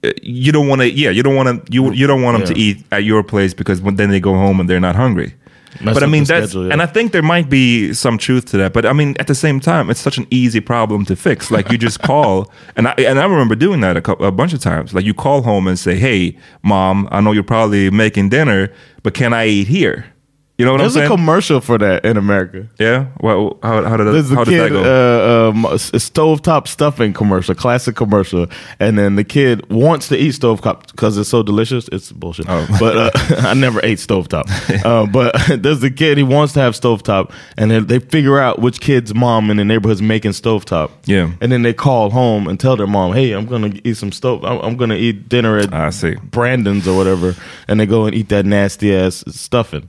uh, 0.05 0.11
you 0.23 0.51
don't 0.53 0.69
want 0.69 0.81
to 0.81 0.91
yeah 0.91 1.11
you 1.11 1.23
don't 1.23 1.37
want 1.37 1.49
to 1.49 1.73
you 1.73 1.83
mm. 1.83 1.97
you 1.97 2.07
don't 2.07 2.23
want 2.23 2.35
them 2.37 2.47
to 2.53 2.61
eat 2.61 2.77
at 2.91 3.05
your 3.05 3.23
place 3.23 3.55
because 3.55 3.81
when, 3.81 3.95
then 3.97 4.11
they 4.11 4.21
go 4.21 4.35
home 4.35 4.59
and 4.61 4.69
they're 4.69 4.87
not 4.91 4.97
hungry. 4.97 5.33
Mess 5.81 5.95
but 5.95 6.03
i 6.03 6.07
mean 6.07 6.25
that's 6.25 6.51
schedule, 6.51 6.67
yeah. 6.67 6.73
and 6.75 6.83
i 6.83 6.87
think 6.87 7.13
there 7.13 7.23
might 7.23 7.49
be 7.49 7.95
some 7.95 8.19
truth 8.19 8.45
to 8.45 8.59
that 8.59 8.75
but 8.75 8.85
i 8.85 8.93
mean 8.93 9.17
at 9.19 9.27
the 9.27 9.35
same 9.35 9.59
time 9.59 9.89
it's 9.91 10.01
such 10.01 10.19
an 10.19 10.27
easy 10.31 10.61
problem 10.61 11.07
to 11.07 11.17
fix. 11.17 11.51
Like 11.51 11.73
you 11.73 11.79
just 11.79 12.03
call 12.03 12.53
and 12.77 12.87
i 12.89 12.95
and 12.99 13.19
i 13.19 13.25
remember 13.25 13.55
doing 13.55 13.81
that 13.81 13.97
a, 13.97 14.03
couple, 14.03 14.27
a 14.27 14.33
bunch 14.33 14.53
of 14.53 14.61
times. 14.61 14.93
Like 14.93 15.07
you 15.07 15.15
call 15.15 15.41
home 15.43 15.67
and 15.67 15.79
say 15.79 15.95
hey 15.97 16.37
mom 16.63 17.09
i 17.11 17.21
know 17.23 17.33
you're 17.33 17.43
probably 17.57 17.91
making 17.91 18.29
dinner 18.29 18.71
but 19.03 19.15
can 19.15 19.33
i 19.33 19.47
eat 19.47 19.69
here 19.69 20.12
you 20.59 20.67
know 20.67 20.73
what 20.73 20.79
there's 20.79 20.95
i'm 20.97 21.01
saying? 21.01 21.09
There's 21.09 21.13
a 21.13 21.17
commercial 21.17 21.61
for 21.61 21.79
that 21.79 22.05
in 22.05 22.17
America. 22.17 22.69
yeah 22.79 23.07
well 23.21 23.59
how, 23.63 23.83
how 23.85 23.97
did 23.97 24.07
that, 24.07 24.13
There's 24.13 24.31
how 24.31 24.45
did 24.45 24.61
that 24.61 24.69
kid, 24.69 24.73
go 24.73 25.49
uh, 25.49 25.51
um, 25.51 25.65
a 25.65 25.77
stovetop 25.99 26.69
stuffing 26.69 27.13
commercial, 27.13 27.55
classic 27.55 27.97
commercial, 27.97 28.47
and 28.79 28.99
then 28.99 29.17
the 29.17 29.25
kid 29.25 29.69
wants 29.71 30.09
to 30.09 30.17
eat 30.17 30.35
stovetop 30.35 30.91
because 30.93 31.17
it's 31.19 31.29
so 31.31 31.43
delicious. 31.43 31.89
It's 31.91 32.13
bullshit, 32.13 32.47
Oh. 32.49 32.67
but 32.81 32.97
uh, 32.97 33.11
I 33.49 33.55
never 33.55 33.81
ate 33.83 33.99
stovetop. 33.99 34.45
uh, 34.85 35.07
but 35.07 35.35
there's 35.63 35.83
a 35.83 35.91
kid 35.91 36.19
he 36.19 36.23
wants 36.23 36.53
to 36.55 36.61
have 36.61 36.75
stovetop, 36.75 37.33
and 37.57 37.71
then 37.71 37.87
they 37.87 37.99
figure 37.99 38.39
out 38.39 38.61
which 38.61 38.81
kid's 38.81 39.15
mom 39.15 39.51
in 39.51 39.57
the 39.57 39.65
neighborhood's 39.65 40.03
making 40.03 40.33
stovetop. 40.33 40.91
Yeah. 41.07 41.33
and 41.41 41.51
then 41.51 41.63
they 41.63 41.73
call 41.75 42.11
home 42.11 42.47
and 42.47 42.61
tell 42.61 42.77
their 42.77 42.87
mom, 42.87 43.15
"Hey, 43.15 43.33
I'm 43.33 43.47
gonna 43.47 43.73
eat 43.85 43.97
some 43.97 44.13
stove. 44.13 44.45
I'm, 44.45 44.59
I'm 44.61 44.77
gonna 44.77 44.97
eat 44.97 45.29
dinner 45.29 45.59
at 45.59 45.73
i 45.73 45.91
see 45.91 46.15
Brandon's 46.17 46.87
or 46.87 46.97
whatever," 46.97 47.35
and 47.69 47.81
they 47.81 47.87
go 47.87 48.05
and 48.07 48.15
eat 48.15 48.29
that 48.29 48.45
nasty 48.47 48.95
ass 48.95 49.25
stuffing. 49.29 49.89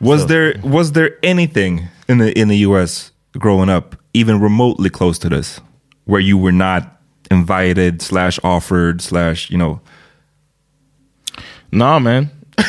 Was 0.00 0.26
there 0.26 0.54
was 0.62 0.92
there 0.92 1.18
anything 1.22 1.88
in 2.08 2.18
the 2.18 2.38
in 2.38 2.48
the 2.48 2.58
U.S. 2.58 3.12
growing 3.38 3.68
up 3.68 3.96
even 4.14 4.40
remotely 4.40 4.88
close 4.90 5.18
to 5.18 5.28
this, 5.28 5.60
where 6.04 6.20
you 6.20 6.38
were 6.38 6.52
not 6.52 7.00
invited 7.30 8.00
slash 8.00 8.38
offered 8.42 9.02
slash 9.02 9.50
you 9.50 9.58
know? 9.58 9.80
Nah, 11.70 11.98
man. 11.98 12.30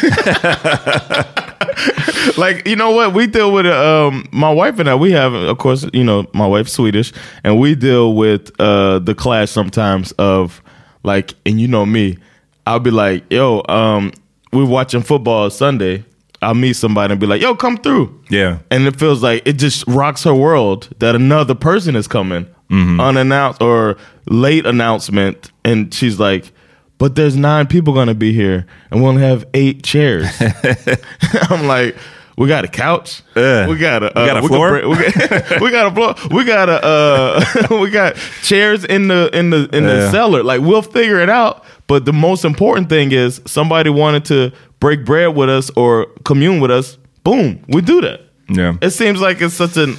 like 2.37 2.67
you 2.67 2.75
know 2.75 2.91
what 2.91 3.13
we 3.13 3.27
deal 3.27 3.51
with 3.51 3.65
um 3.65 4.27
my 4.31 4.51
wife 4.51 4.79
and 4.79 4.89
I 4.89 4.95
we 4.95 5.11
have 5.11 5.33
of 5.33 5.57
course 5.57 5.85
you 5.93 6.03
know 6.03 6.25
my 6.33 6.45
wife's 6.47 6.73
Swedish 6.73 7.11
and 7.43 7.59
we 7.59 7.75
deal 7.75 8.13
with 8.13 8.51
uh 8.59 8.99
the 8.99 9.15
clash 9.15 9.49
sometimes 9.51 10.11
of 10.13 10.61
like 11.03 11.33
and 11.45 11.59
you 11.59 11.67
know 11.67 11.85
me 11.85 12.17
I'll 12.65 12.79
be 12.79 12.91
like 12.91 13.23
yo 13.29 13.63
um 13.67 14.13
we're 14.53 14.65
watching 14.65 15.01
football 15.01 15.49
Sunday 15.49 16.05
I'll 16.41 16.55
meet 16.55 16.73
somebody 16.73 17.11
and 17.11 17.19
be 17.21 17.27
like 17.27 17.41
yo 17.41 17.55
come 17.55 17.77
through. 17.77 18.19
Yeah. 18.29 18.59
and 18.71 18.87
it 18.87 18.97
feels 18.99 19.21
like 19.21 19.43
it 19.45 19.53
just 19.53 19.85
rocks 19.87 20.23
her 20.23 20.33
world 20.33 20.89
that 20.99 21.15
another 21.15 21.55
person 21.55 21.95
is 21.95 22.07
coming 22.07 22.47
unannounced 22.71 23.61
or 23.61 23.97
late 24.29 24.65
announcement. 24.65 25.51
And 25.65 25.93
she's 25.93 26.19
like 26.19 26.51
but 26.97 27.15
there's 27.15 27.35
nine 27.35 27.67
people 27.67 27.93
gonna 27.93 28.13
be 28.13 28.31
here 28.33 28.65
and 28.91 29.01
we 29.01 29.07
only 29.09 29.23
have 29.23 29.45
eight 29.53 29.83
chairs. 29.83 30.27
I'm 31.49 31.67
like 31.67 31.95
we 32.37 32.47
got 32.47 32.63
a 32.63 32.67
couch. 32.67 33.21
Yeah. 33.35 33.67
we 33.67 33.77
got 33.77 34.03
a, 34.03 34.17
uh, 34.17 34.21
We 34.23 34.27
got 34.27 34.43
a 34.43 34.47
floor? 34.47 34.87
we, 34.87 34.95
got, 34.95 35.61
we 35.61 35.69
got 35.71 35.91
a 35.91 35.93
floor. 35.93 36.15
We 36.31 36.43
got 36.45 36.69
a 36.69 36.83
uh, 36.85 37.67
we 37.81 37.89
got 37.91 38.15
chairs 38.41 38.83
in 38.85 39.09
the 39.09 39.29
in 39.33 39.49
the 39.51 39.69
in 39.75 39.83
the 39.85 40.09
cellar. 40.11 40.41
Like 40.41 40.61
we'll 40.61 40.81
figure 40.81 41.19
it 41.19 41.29
out. 41.29 41.65
But 41.87 42.05
the 42.05 42.13
most 42.13 42.45
important 42.45 42.87
thing 42.89 43.11
is 43.11 43.41
somebody 43.45 43.89
wanted 43.89 44.25
to 44.25 44.53
break 44.81 45.05
bread 45.05 45.33
with 45.35 45.49
us 45.49 45.69
or 45.77 46.07
commune 46.25 46.59
with 46.59 46.71
us 46.71 46.97
boom 47.23 47.63
we 47.69 47.81
do 47.81 48.01
that 48.01 48.19
Yeah. 48.49 48.73
it 48.81 48.89
seems 48.89 49.21
like 49.21 49.39
it's 49.41 49.53
such 49.55 49.77
an 49.77 49.95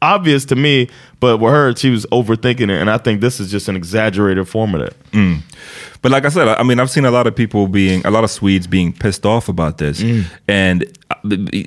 obvious 0.00 0.44
to 0.46 0.56
me, 0.56 0.88
but 1.20 1.38
with 1.38 1.52
her, 1.52 1.76
she 1.76 1.88
was 1.90 2.04
overthinking 2.06 2.62
it, 2.70 2.80
and 2.80 2.90
I 2.90 2.98
think 2.98 3.20
this 3.20 3.38
is 3.38 3.52
just 3.52 3.68
an 3.68 3.76
exaggerated 3.76 4.48
form 4.48 4.74
of 4.74 4.80
that. 4.80 4.94
But 6.02 6.10
like 6.10 6.24
I 6.24 6.28
said, 6.28 6.48
I 6.48 6.64
mean, 6.64 6.80
I've 6.80 6.90
seen 6.90 7.04
a 7.04 7.12
lot 7.12 7.28
of 7.28 7.36
people 7.36 7.68
being, 7.68 8.04
a 8.04 8.10
lot 8.10 8.24
of 8.24 8.30
Swedes 8.32 8.66
being 8.66 8.92
pissed 8.92 9.24
off 9.24 9.48
about 9.48 9.78
this. 9.78 10.02
And 10.48 10.84
uh, 11.10 11.14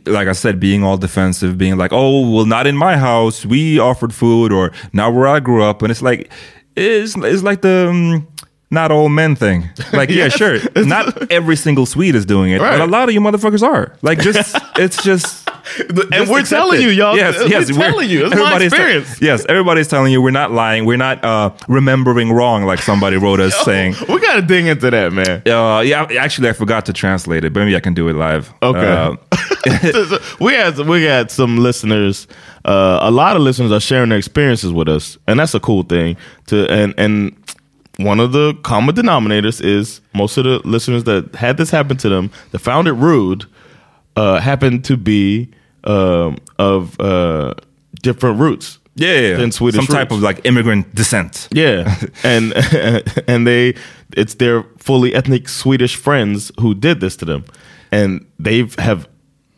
like 0.06 0.28
I 0.28 0.34
said, 0.34 0.60
being 0.60 0.84
all 0.84 0.98
defensive, 0.98 1.58
being 1.58 1.78
like, 1.78 1.94
oh, 1.94 2.30
well, 2.30 2.46
not 2.46 2.68
in 2.68 2.76
my 2.76 2.98
house. 2.98 3.46
We 3.46 3.80
offered 3.80 4.14
food, 4.14 4.52
or 4.52 4.74
not 4.92 5.14
where 5.14 5.28
I 5.28 5.40
grew 5.40 5.64
up. 5.64 5.82
And 5.82 5.90
it's 5.90 6.02
like, 6.02 6.30
it's, 6.76 7.16
it's 7.16 7.44
like 7.44 7.62
the 7.62 7.88
um, 7.90 8.28
not 8.72 8.92
all 8.92 9.10
men 9.10 9.36
thing. 9.36 9.70
Like, 9.94 10.10
yeah, 10.10 10.28
sure. 10.30 10.60
Not 10.76 11.32
every 11.32 11.56
single 11.56 11.86
Swede 11.86 12.16
is 12.16 12.26
doing 12.26 12.52
it, 12.52 12.60
Right. 12.60 12.78
but 12.78 12.82
a 12.82 12.92
lot 12.92 13.08
of 13.08 13.14
you 13.16 13.22
motherfuckers 13.22 13.62
are. 13.64 13.94
Like, 14.02 14.20
just, 14.20 14.58
it's 14.78 15.02
just. 15.04 15.48
And 15.80 16.12
Just 16.12 16.32
we're 16.32 16.44
telling 16.44 16.80
it. 16.80 16.84
you, 16.84 16.90
y'all. 16.90 17.16
Yes, 17.16 17.36
yes, 17.48 17.72
We're 17.72 17.80
yes, 17.80 17.90
telling 17.92 18.10
you. 18.10 18.26
It's 18.28 18.36
my 18.36 18.62
experience. 18.62 19.20
yes, 19.20 19.46
everybody's 19.50 19.88
telling 19.88 20.12
you 20.12 20.22
we're 20.22 20.30
not 20.30 20.52
lying. 20.52 20.86
We're 20.86 20.98
not 20.98 21.24
uh, 21.24 21.52
remembering 21.68 22.32
wrong, 22.32 22.66
like 22.66 22.80
somebody 22.84 23.18
wrote 23.18 23.40
us 23.40 23.56
saying. 23.66 23.96
we 24.08 24.20
got 24.20 24.36
to 24.36 24.42
dig 24.44 24.68
into 24.68 24.92
that, 24.92 25.12
man. 25.12 25.42
Uh, 25.48 25.80
yeah, 25.80 26.04
actually, 26.20 26.50
I 26.50 26.54
forgot 26.54 26.86
to 26.86 26.94
translate 26.94 27.44
it, 27.46 27.52
but 27.54 27.62
maybe 27.62 27.76
I 27.76 27.80
can 27.80 27.96
do 27.96 28.08
it 28.10 28.14
live. 28.14 28.54
Okay. 28.62 28.80
Uh, 28.92 30.20
we 30.40 30.54
had 30.54 30.78
we 30.80 31.04
had 31.04 31.32
some 31.32 31.58
listeners. 31.58 32.28
Uh, 32.64 33.00
a 33.02 33.12
lot 33.12 33.36
of 33.36 33.42
listeners 33.42 33.72
are 33.72 33.80
sharing 33.80 34.10
their 34.10 34.18
experiences 34.18 34.72
with 34.72 34.88
us, 34.88 35.18
and 35.28 35.40
that's 35.40 35.54
a 35.54 35.60
cool 35.60 35.84
thing. 35.84 36.16
To 36.48 36.68
and 36.72 36.94
and 36.98 37.36
one 37.98 38.20
of 38.20 38.32
the 38.34 38.54
common 38.64 38.96
denominators 38.96 39.64
is 39.64 40.02
most 40.14 40.38
of 40.38 40.44
the 40.44 40.60
listeners 40.68 41.06
that 41.06 41.34
had 41.36 41.58
this 41.58 41.70
happen 41.70 41.98
to 41.98 42.10
them 42.10 42.30
that 42.52 42.60
found 42.60 42.88
it 42.88 42.94
rude 42.94 43.46
uh, 44.16 44.40
happened 44.40 44.84
to 44.86 44.98
be 44.98 45.50
um, 45.86 46.38
of 46.58 47.00
uh, 47.00 47.54
different 48.02 48.40
roots. 48.40 48.80
yeah, 48.96 49.20
yeah. 49.20 49.38
Than 49.38 49.52
Swedish 49.52 49.86
some 49.86 49.88
type 49.96 50.10
roots. 50.10 50.18
of 50.20 50.24
like 50.24 50.46
immigrant 50.46 50.94
descent. 50.96 51.48
Yeah, 51.52 51.96
and 52.24 52.54
and 53.28 53.46
they 53.48 53.76
it's 54.16 54.36
their 54.36 54.64
fully 54.78 55.14
ethnic 55.14 55.48
Swedish 55.50 55.96
friends 55.96 56.52
who 56.60 56.74
did 56.74 57.00
this 57.00 57.16
to 57.18 57.26
them, 57.26 57.46
and 57.92 58.26
they 58.40 58.68
have 58.78 59.08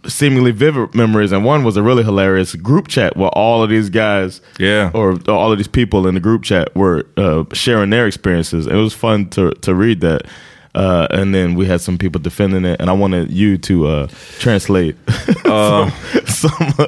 seemingly 0.08 0.52
vivid 0.52 0.93
memories. 0.96 1.32
And 1.32 1.43
one 1.46 1.63
was 1.63 1.78
a 1.78 1.84
really 1.84 2.04
hilarious 2.04 2.56
group 2.56 2.88
chat 2.88 3.15
where 3.17 3.30
all 3.30 3.63
of 3.63 3.70
these 3.70 3.89
guys, 3.89 4.41
Yeah. 4.60 4.91
or 4.93 5.17
all 5.28 5.52
of 5.52 5.58
these 5.58 5.67
people 5.67 6.08
in 6.08 6.13
the 6.15 6.20
group 6.22 6.43
chat 6.43 6.76
were 6.76 7.06
uh, 7.17 7.43
sharing 7.54 7.89
their 7.89 8.08
experiences. 8.08 8.67
It 8.67 8.76
was 8.76 8.93
fun 8.93 9.30
to 9.32 9.52
to 9.52 9.74
read 9.76 10.02
that. 10.02 10.22
Uh, 10.76 11.08
and 11.10 11.34
then 11.34 11.56
we 11.56 11.65
had 11.65 11.82
some 11.82 11.98
people 11.98 12.22
defending 12.22 12.63
it, 12.63 12.80
and 12.80 12.88
I 12.89 12.93
wanted 12.93 13.32
you 13.32 13.58
to 13.58 13.88
uh, 13.88 14.08
translate 14.38 14.96
some, 15.43 15.91
some 16.26 16.88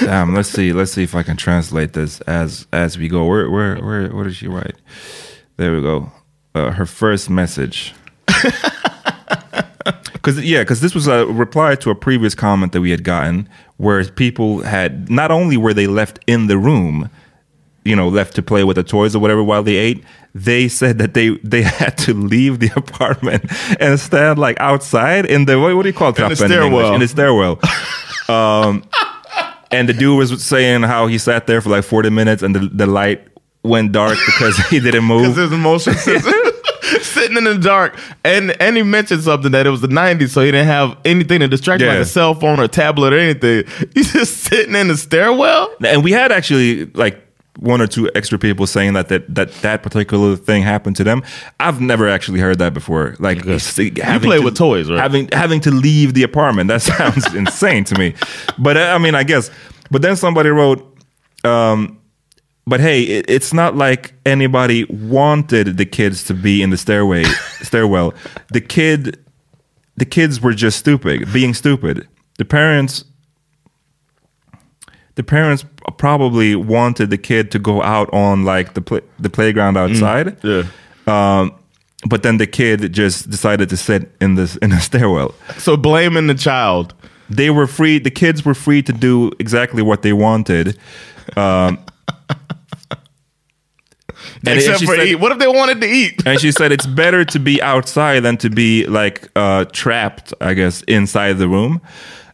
Damn, 0.00 0.34
let's 0.34 0.50
see, 0.50 0.72
let's 0.74 0.92
see 0.92 1.02
if 1.02 1.14
I 1.14 1.22
can 1.22 1.36
translate 1.38 1.94
this 1.94 2.20
as 2.22 2.66
as 2.72 2.98
we 2.98 3.08
go. 3.08 3.24
Where 3.24 3.48
where 3.48 3.76
where 3.76 4.08
what 4.14 4.24
did 4.24 4.34
she 4.34 4.46
write? 4.46 4.74
There 5.56 5.74
we 5.74 5.80
go. 5.80 6.12
Uh, 6.54 6.72
her 6.72 6.84
first 6.86 7.30
message. 7.30 7.94
Because 10.12 10.40
yeah, 10.44 10.60
because 10.60 10.80
this 10.80 10.94
was 10.94 11.08
a 11.08 11.26
reply 11.26 11.74
to 11.74 11.90
a 11.90 11.96
previous 11.96 12.34
comment 12.34 12.72
that 12.72 12.80
we 12.80 12.90
had 12.90 13.02
gotten, 13.02 13.48
where 13.78 14.04
people 14.04 14.62
had 14.62 15.10
not 15.10 15.32
only 15.32 15.56
were 15.56 15.74
they 15.74 15.88
left 15.88 16.20
in 16.28 16.46
the 16.46 16.56
room, 16.56 17.10
you 17.84 17.96
know, 17.96 18.08
left 18.08 18.36
to 18.36 18.42
play 18.42 18.62
with 18.62 18.76
the 18.76 18.84
toys 18.84 19.16
or 19.16 19.18
whatever 19.18 19.42
while 19.42 19.64
they 19.64 19.74
ate, 19.74 20.04
they 20.34 20.68
said 20.68 20.98
that 20.98 21.14
they 21.14 21.30
they 21.38 21.62
had 21.80 21.98
to 21.98 22.14
leave 22.14 22.60
the 22.60 22.70
apartment 22.76 23.44
and 23.80 23.98
stand 23.98 24.38
like 24.38 24.58
outside 24.60 25.26
in 25.26 25.46
the 25.46 25.58
what, 25.58 25.74
what 25.74 25.82
do 25.82 25.88
you 25.88 25.92
call 25.92 26.10
it? 26.10 26.18
In 26.18 26.28
the 26.28 26.36
stairwell. 26.36 26.94
In 26.94 27.00
the 27.00 27.08
stairwell. 27.08 27.58
um, 28.28 28.84
and 29.72 29.88
the 29.88 29.92
dude 29.92 30.16
was 30.16 30.44
saying 30.44 30.82
how 30.82 31.08
he 31.08 31.18
sat 31.18 31.46
there 31.46 31.60
for 31.60 31.70
like 31.70 31.84
forty 31.84 32.10
minutes 32.10 32.42
and 32.42 32.54
the, 32.54 32.60
the 32.72 32.86
light 32.86 33.26
went 33.64 33.92
dark 33.92 34.18
because 34.26 34.56
he 34.68 34.78
didn't 34.78 35.06
because 35.08 35.36
move. 35.36 35.50
his 35.50 35.58
motion 35.58 35.94
sensor 35.94 36.30
sitting 37.02 37.36
in 37.36 37.44
the 37.44 37.58
dark. 37.58 37.98
And 38.24 38.50
and 38.60 38.76
he 38.76 38.82
mentioned 38.82 39.22
something 39.22 39.52
that 39.52 39.66
it 39.66 39.70
was 39.70 39.80
the 39.80 39.88
'90s, 39.88 40.30
so 40.30 40.40
he 40.40 40.50
didn't 40.50 40.66
have 40.66 40.96
anything 41.04 41.40
to 41.40 41.48
distract 41.48 41.80
him, 41.80 41.88
Yeah. 41.88 41.94
like 41.94 42.02
a 42.02 42.06
cell 42.06 42.34
phone 42.34 42.60
or 42.60 42.68
tablet 42.68 43.12
or 43.12 43.18
anything. 43.18 43.64
He's 43.94 44.12
just 44.12 44.38
sitting 44.38 44.74
in 44.74 44.88
the 44.88 44.96
stairwell. 44.96 45.74
And 45.84 46.02
we 46.04 46.12
had 46.12 46.32
actually 46.32 46.86
like 46.86 47.20
one 47.58 47.82
or 47.82 47.86
two 47.86 48.10
extra 48.14 48.38
people 48.38 48.66
saying 48.66 48.94
that 48.94 49.08
that 49.08 49.32
that, 49.34 49.52
that 49.62 49.82
particular 49.82 50.36
thing 50.36 50.62
happened 50.62 50.96
to 50.96 51.04
them. 51.04 51.22
I've 51.60 51.80
never 51.80 52.08
actually 52.08 52.40
heard 52.40 52.58
that 52.58 52.74
before. 52.74 53.14
Like 53.18 53.44
having 53.44 54.28
play 54.28 54.40
with 54.40 54.56
toys, 54.56 54.90
right? 54.90 54.98
Having 54.98 55.28
having 55.32 55.60
to 55.60 55.70
leave 55.70 56.14
the 56.14 56.22
apartment. 56.22 56.68
That 56.68 56.82
sounds 56.82 57.32
insane 57.34 57.84
to 57.84 57.98
me. 57.98 58.14
But 58.58 58.76
uh, 58.76 58.80
I 58.94 58.98
mean, 58.98 59.14
I 59.14 59.22
guess. 59.22 59.50
But 59.90 60.02
then 60.02 60.16
somebody 60.16 60.48
wrote. 60.48 60.88
Um, 61.44 61.98
but 62.66 62.80
hey, 62.80 63.02
it, 63.02 63.26
it's 63.28 63.52
not 63.52 63.76
like 63.76 64.14
anybody 64.24 64.84
wanted 64.84 65.76
the 65.76 65.86
kids 65.86 66.24
to 66.24 66.34
be 66.34 66.62
in 66.62 66.70
the 66.70 66.76
stairway 66.76 67.24
stairwell. 67.62 68.14
The 68.50 68.60
kid, 68.60 69.18
the 69.96 70.04
kids 70.04 70.40
were 70.40 70.52
just 70.52 70.78
stupid, 70.78 71.32
being 71.32 71.54
stupid. 71.54 72.08
The 72.38 72.44
parents 72.44 73.04
the 75.14 75.22
parents 75.22 75.64
probably 75.98 76.54
wanted 76.56 77.10
the 77.10 77.18
kid 77.18 77.50
to 77.50 77.58
go 77.58 77.82
out 77.82 78.12
on 78.12 78.44
like 78.44 78.74
the 78.74 78.80
play, 78.80 79.00
the 79.18 79.28
playground 79.28 79.76
outside. 79.76 80.36
Yeah. 80.42 80.64
Um, 81.06 81.54
but 82.08 82.22
then 82.22 82.38
the 82.38 82.46
kid 82.46 82.92
just 82.92 83.30
decided 83.30 83.68
to 83.68 83.76
sit 83.76 84.10
in 84.20 84.34
this 84.34 84.56
in 84.56 84.70
the 84.70 84.80
stairwell. 84.80 85.34
So 85.58 85.76
blaming 85.76 86.26
the 86.26 86.34
child. 86.34 86.94
They 87.30 87.48
were 87.48 87.66
free. 87.66 87.98
The 87.98 88.10
kids 88.10 88.44
were 88.44 88.54
free 88.54 88.82
to 88.82 88.92
do 88.92 89.30
exactly 89.38 89.80
what 89.82 90.02
they 90.02 90.12
wanted. 90.12 90.76
Um, 91.36 91.78
and- 94.46 94.56
Except 94.58 94.80
for 94.84 94.96
said- 94.96 95.06
eat. 95.06 95.14
What 95.20 95.32
if 95.32 95.38
they 95.38 95.46
wanted 95.48 95.80
to 95.80 95.86
eat? 95.88 96.22
and 96.26 96.40
she 96.40 96.52
said 96.52 96.72
it's 96.72 96.86
better 96.86 97.24
to 97.24 97.38
be 97.38 97.60
outside 97.62 98.20
than 98.20 98.36
to 98.38 98.50
be 98.50 98.86
like 98.86 99.28
uh, 99.36 99.64
trapped, 99.72 100.32
I 100.40 100.54
guess, 100.54 100.82
inside 100.82 101.34
the 101.38 101.48
room. 101.48 101.80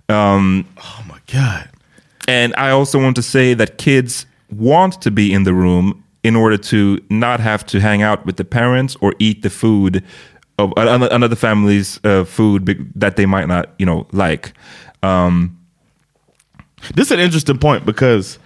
Um, 0.08 0.66
Oh 0.78 1.04
my 1.08 1.18
god. 1.32 1.68
And 2.26 2.54
I 2.56 2.70
also 2.70 2.98
want 3.00 3.16
to 3.16 3.22
say 3.22 3.54
that 3.54 3.78
kids 3.78 4.26
want 4.50 5.00
to 5.02 5.10
be 5.10 5.32
in 5.32 5.44
the 5.44 5.52
room 5.54 6.02
in 6.22 6.36
order 6.36 6.56
to 6.58 6.98
not 7.10 7.40
have 7.40 7.64
to 7.66 7.80
hang 7.80 8.02
out 8.02 8.26
with 8.26 8.36
the 8.36 8.44
parents 8.44 8.96
or 9.00 9.14
eat 9.18 9.42
the 9.42 9.50
food 9.50 10.02
of 10.58 10.72
another 10.76 11.08
another 11.12 11.36
family's 11.36 12.00
uh, 12.04 12.24
food 12.24 12.90
that 12.96 13.16
they 13.16 13.24
might 13.26 13.46
not, 13.48 13.70
you 13.78 13.86
know, 13.86 14.06
like. 14.12 14.52
Um, 15.02 15.56
This 16.94 17.06
is 17.06 17.12
an 17.12 17.20
interesting 17.20 17.58
point 17.58 17.84
because 17.86 18.38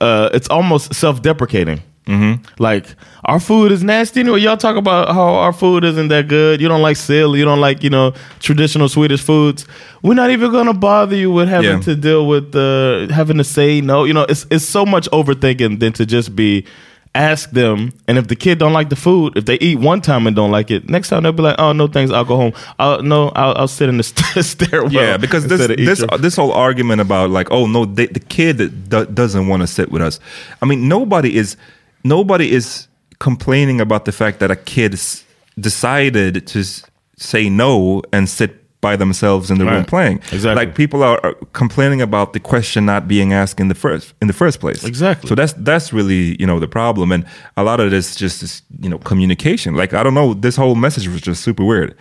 uh, 0.00 0.30
it's 0.32 0.48
almost 0.48 0.94
self-deprecating. 0.94 1.80
Mm-hmm. 2.06 2.42
Like 2.62 2.86
our 3.24 3.38
food 3.38 3.70
is 3.70 3.84
nasty. 3.84 4.20
Anyway, 4.20 4.40
y'all 4.40 4.56
talk 4.56 4.76
about 4.76 5.14
how 5.14 5.34
our 5.34 5.52
food 5.52 5.84
isn't 5.84 6.08
that 6.08 6.28
good. 6.28 6.60
You 6.60 6.66
don't 6.68 6.82
like 6.82 6.96
sill. 6.96 7.36
You 7.36 7.44
don't 7.44 7.60
like 7.60 7.82
you 7.84 7.90
know 7.90 8.14
traditional 8.40 8.88
Swedish 8.88 9.22
foods. 9.22 9.66
We're 10.02 10.14
not 10.14 10.30
even 10.30 10.50
gonna 10.50 10.74
bother 10.74 11.14
you 11.14 11.30
with 11.30 11.48
having 11.48 11.70
Yeah. 11.70 11.80
to 11.80 11.94
deal 11.96 12.26
with 12.26 12.54
uh, 12.56 13.08
having 13.14 13.36
to 13.38 13.44
say 13.44 13.80
no. 13.80 14.04
You 14.04 14.14
know, 14.14 14.26
it's 14.28 14.46
it's 14.50 14.64
so 14.64 14.84
much 14.84 15.08
overthinking 15.10 15.78
than 15.78 15.92
to 15.94 16.06
just 16.06 16.34
be 16.34 16.64
ask 17.12 17.50
them, 17.50 17.92
and 18.06 18.18
if 18.18 18.28
the 18.28 18.36
kid 18.36 18.58
don't 18.60 18.72
like 18.72 18.88
the 18.88 18.94
food, 18.94 19.36
if 19.36 19.44
they 19.44 19.56
eat 19.58 19.78
one 19.80 20.00
time 20.00 20.28
and 20.28 20.36
don't 20.36 20.52
like 20.52 20.70
it, 20.70 20.88
next 20.88 21.08
time 21.08 21.22
they'll 21.24 21.32
be 21.32 21.42
like, 21.42 21.56
"Oh 21.58 21.72
no, 21.72 21.86
thanks, 21.88 22.12
I'll 22.12 22.24
go 22.24 22.36
home. 22.36 22.52
I'll, 22.78 23.02
no, 23.02 23.28
I'll, 23.30 23.52
I'll 23.56 23.68
sit 23.68 23.88
in 23.88 23.96
the 23.98 24.04
st- 24.04 24.44
stairwell." 24.44 24.92
Yeah, 24.92 25.16
because 25.16 25.44
this 25.44 25.60
instead 25.60 25.70
of 25.72 25.78
eat 25.80 25.84
this 25.84 26.04
this 26.20 26.36
whole 26.36 26.52
argument 26.52 27.00
about 27.00 27.30
like, 27.30 27.50
oh 27.50 27.66
no, 27.66 27.84
they, 27.84 28.06
the 28.06 28.20
kid 28.20 28.58
that 28.58 28.88
do, 28.88 29.04
doesn't 29.06 29.48
want 29.48 29.62
to 29.62 29.66
sit 29.66 29.90
with 29.90 30.02
us. 30.02 30.18
I 30.62 30.66
mean, 30.66 30.88
nobody 30.88 31.36
is 31.36 31.56
nobody 32.04 32.50
is 32.52 32.88
complaining 33.18 33.80
about 33.80 34.04
the 34.04 34.12
fact 34.12 34.38
that 34.40 34.50
a 34.50 34.56
kid 34.56 34.94
s- 34.94 35.24
decided 35.58 36.46
to 36.46 36.60
s- 36.60 36.84
say 37.16 37.48
no 37.50 38.02
and 38.12 38.28
sit 38.28 38.56
by 38.80 38.96
themselves 38.96 39.50
in 39.50 39.58
the 39.58 39.66
room 39.66 39.84
playing. 39.84 40.16
Exactly. 40.32 40.54
Like 40.54 40.74
people 40.74 41.02
are, 41.02 41.20
are 41.22 41.34
complaining 41.52 42.00
about 42.00 42.32
the 42.32 42.40
question 42.40 42.86
not 42.86 43.06
being 43.06 43.30
asked 43.34 43.60
in 43.60 43.68
the 43.68 43.74
first 43.74 44.14
in 44.22 44.26
the 44.26 44.32
first 44.32 44.58
place. 44.58 44.84
Exactly. 44.84 45.28
So 45.28 45.34
that's 45.34 45.52
that's 45.52 45.92
really 45.92 46.34
you 46.40 46.46
know 46.46 46.58
the 46.58 46.66
problem, 46.68 47.12
and 47.12 47.26
a 47.58 47.62
lot 47.62 47.78
of 47.80 47.90
this 47.90 48.16
just 48.16 48.42
is 48.42 48.62
you 48.80 48.88
know 48.88 48.96
communication. 48.98 49.74
Like 49.76 49.92
I 49.92 50.02
don't 50.02 50.14
know, 50.14 50.32
this 50.32 50.56
whole 50.56 50.76
message 50.76 51.08
was 51.08 51.20
just 51.20 51.42
super 51.42 51.62
weird. 51.64 51.94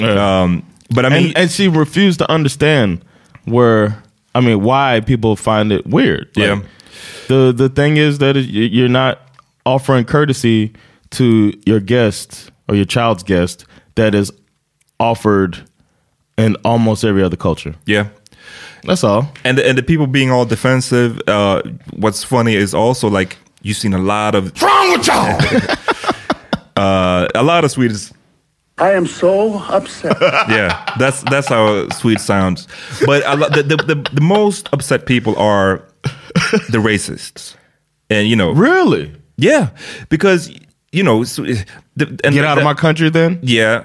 Um, 0.00 0.62
but 0.94 1.04
I 1.04 1.08
mean, 1.10 1.26
and, 1.28 1.36
and 1.38 1.50
she 1.50 1.68
refused 1.68 2.20
to 2.20 2.30
understand 2.30 3.04
where 3.44 4.02
I 4.34 4.40
mean 4.40 4.62
why 4.62 5.00
people 5.04 5.36
find 5.36 5.72
it 5.72 5.86
weird. 5.86 6.28
Like, 6.36 6.46
Yeah. 6.46 6.60
The 7.28 7.52
the 7.56 7.68
thing 7.68 7.96
is 7.96 8.18
that 8.18 8.36
you- 8.36 8.64
you're 8.64 8.88
not 8.88 9.20
offering 9.64 10.04
courtesy 10.04 10.72
to 11.10 11.52
your 11.66 11.80
guest 11.80 12.50
or 12.68 12.74
your 12.74 12.84
child's 12.86 13.22
guest 13.22 13.64
that 13.94 14.14
is 14.14 14.30
offered 15.00 15.58
in 16.36 16.54
almost 16.64 17.04
every 17.04 17.22
other 17.22 17.36
culture. 17.36 17.74
yeah. 17.86 18.08
That's 18.84 19.02
all. 19.02 19.32
and 19.44 19.58
the, 19.58 19.66
and 19.68 19.76
the 19.76 19.82
people 19.82 20.06
being 20.06 20.30
all 20.30 20.44
defensive. 20.46 21.20
Uh, 21.26 21.62
what's 21.96 22.22
funny 22.22 22.54
is 22.54 22.74
also 22.74 23.08
like 23.08 23.36
you've 23.62 23.76
seen 23.76 23.92
a 23.92 23.98
lot 23.98 24.34
of 24.36 24.52
wrong 24.62 24.92
with 24.92 25.06
y'all? 25.06 25.38
uh, 26.76 27.26
a 27.34 27.42
lot 27.42 27.64
of 27.64 27.70
Swedes. 27.70 28.12
I 28.78 28.92
am 28.92 29.06
so 29.06 29.58
upset. 29.68 30.16
Yeah, 30.48 30.84
that's 30.98 31.22
that's 31.22 31.48
how 31.48 31.88
Swede 31.88 32.20
sounds. 32.20 32.68
But 33.04 33.24
a 33.26 33.34
lot, 33.36 33.52
the, 33.52 33.62
the 33.64 33.76
the 33.76 34.10
the 34.12 34.20
most 34.20 34.68
upset 34.72 35.06
people 35.06 35.36
are 35.36 35.82
the 36.70 36.78
racists, 36.78 37.54
and 38.10 38.28
you 38.28 38.36
know, 38.36 38.50
really? 38.52 39.12
yeah, 39.36 39.70
because 40.08 40.50
you 40.92 41.02
know, 41.02 41.24
Swe- 41.24 41.64
the, 41.96 42.06
and 42.24 42.34
Get 42.34 42.44
out 42.44 42.58
of 42.58 42.64
my 42.64 42.74
country 42.74 43.10
then? 43.10 43.38
yeah. 43.42 43.84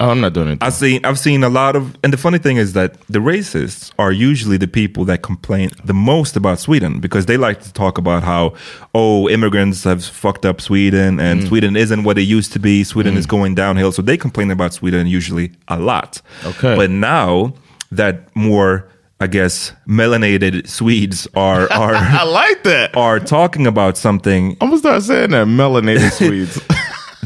Oh, 0.00 0.10
I'm 0.10 0.20
not 0.20 0.32
doing 0.32 0.50
it. 0.50 0.58
I've 0.62 0.74
seen 0.74 1.04
I've 1.04 1.18
seen 1.18 1.42
a 1.42 1.48
lot 1.48 1.74
of 1.74 1.96
and 2.04 2.12
the 2.12 2.16
funny 2.16 2.38
thing 2.38 2.56
is 2.56 2.72
that 2.74 2.94
the 3.08 3.18
racists 3.18 3.90
are 3.98 4.12
usually 4.12 4.56
the 4.56 4.68
people 4.68 5.04
that 5.06 5.22
complain 5.22 5.70
the 5.84 5.92
most 5.92 6.36
about 6.36 6.60
Sweden 6.60 7.00
because 7.00 7.26
they 7.26 7.36
like 7.36 7.60
to 7.62 7.72
talk 7.72 7.98
about 7.98 8.22
how 8.22 8.54
oh 8.94 9.28
immigrants 9.28 9.82
have 9.82 10.04
fucked 10.04 10.46
up 10.46 10.60
Sweden 10.60 11.18
and 11.18 11.40
Mm. 11.42 11.48
Sweden 11.48 11.76
isn't 11.76 12.04
what 12.04 12.16
it 12.16 12.22
used 12.22 12.52
to 12.52 12.60
be 12.60 12.84
Sweden 12.84 13.16
is 13.16 13.26
going 13.26 13.56
downhill 13.56 13.90
so 13.90 14.00
they 14.00 14.16
complain 14.16 14.52
about 14.52 14.72
Sweden 14.72 15.08
usually 15.08 15.50
a 15.66 15.80
lot. 15.80 16.22
Okay. 16.44 16.76
But 16.76 16.90
now 16.90 17.54
that 17.90 18.14
more 18.36 18.86
I 19.20 19.26
guess 19.26 19.72
melanated 19.88 20.68
Swedes 20.68 21.26
are 21.34 21.62
are 21.72 21.94
I 21.94 22.22
like 22.22 22.62
that. 22.64 22.96
are 22.96 23.18
talking 23.18 23.66
about 23.66 23.96
something 23.96 24.56
I'm 24.60 24.68
gonna 24.68 24.78
start 24.78 25.02
saying 25.02 25.30
that 25.30 25.46
melanated 25.48 26.10
Swedes. 26.12 26.60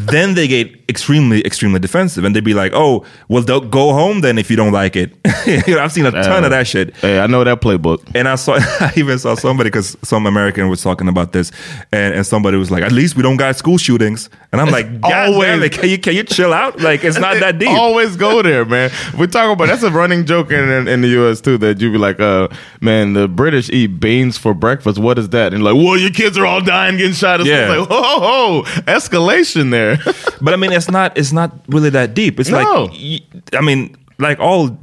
then 0.07 0.35
they 0.35 0.47
get 0.49 0.71
extremely, 0.89 1.45
extremely 1.45 1.79
defensive, 1.81 2.25
and 2.25 2.35
they'd 2.35 2.45
be 2.45 2.55
like, 2.55 2.73
"Oh, 2.75 3.05
well, 3.29 3.43
don't 3.43 3.71
go 3.71 3.93
home 3.93 4.21
then 4.21 4.39
if 4.39 4.51
you 4.51 4.57
don't 4.57 4.73
like 4.73 4.97
it." 4.97 5.13
You 5.45 5.75
know, 5.75 5.83
I've 5.83 5.91
seen 5.91 6.07
a 6.07 6.13
ton 6.13 6.45
of 6.45 6.51
that 6.51 6.69
shit. 6.69 6.95
hey, 6.99 7.19
I 7.19 7.27
know 7.27 7.43
that 7.43 7.61
playbook. 7.61 8.09
And 8.15 8.29
I 8.29 8.37
saw, 8.37 8.55
I 8.59 8.93
even 8.97 9.19
saw 9.19 9.35
somebody 9.35 9.71
because 9.71 9.97
some 10.03 10.25
American 10.27 10.69
was 10.69 10.81
talking 10.83 11.09
about 11.09 11.33
this, 11.33 11.51
and, 11.91 12.15
and 12.15 12.25
somebody 12.25 12.57
was 12.57 12.71
like, 12.71 12.85
"At 12.85 12.93
least 12.93 13.17
we 13.17 13.23
don't 13.25 13.37
got 13.37 13.57
school 13.57 13.77
shootings." 13.77 14.31
And 14.53 14.61
I'm 14.61 14.71
like, 14.71 15.01
"God 15.01 15.33
always- 15.33 15.49
damn 15.49 15.63
it, 15.65 15.73
can 15.73 15.89
you 15.89 15.99
can 15.99 16.15
you 16.15 16.23
chill 16.23 16.53
out? 16.53 16.81
Like, 16.81 17.03
it's 17.03 17.19
not 17.19 17.41
that 17.41 17.59
deep." 17.59 17.69
Always 17.71 18.17
go 18.17 18.41
there, 18.43 18.65
man. 18.65 18.91
We 19.19 19.27
talk 19.27 19.53
about 19.53 19.67
that's 19.67 19.83
a 19.83 19.91
running 19.91 20.27
joke 20.27 20.53
in, 20.53 20.87
in, 20.87 21.01
the 21.01 21.09
U.S. 21.09 21.41
too. 21.41 21.59
That 21.59 21.81
you'd 21.81 21.93
be 21.93 21.99
like, 21.99 22.21
uh, 22.21 22.49
man, 22.81 23.15
the 23.15 23.27
British 23.27 23.69
eat 23.71 23.99
beans 23.99 24.39
for 24.39 24.55
breakfast. 24.55 24.99
What 24.99 25.19
is 25.19 25.29
that? 25.31 25.53
And 25.53 25.65
like, 25.65 25.75
well, 25.75 25.97
your 25.99 26.11
kids 26.11 26.39
are 26.39 26.47
all 26.47 26.61
dying, 26.61 26.99
getting 26.99 27.15
shot. 27.15 27.41
It's 27.41 27.49
Yeah. 27.49 27.69
like, 27.69 27.89
whoa, 27.91 28.63
escalation 28.87 29.71
there. 29.73 29.92
but 30.41 30.53
I 30.55 30.57
mean, 30.57 30.73
it's 30.73 30.91
not 30.91 31.17
it's 31.19 31.33
not 31.33 31.53
really 31.69 31.91
that 31.91 32.15
deep. 32.15 32.39
It's 32.41 32.51
No. 32.51 32.85
like 32.93 33.23
I 33.55 33.61
mean, 33.61 33.97
like 34.19 34.39
all 34.41 34.77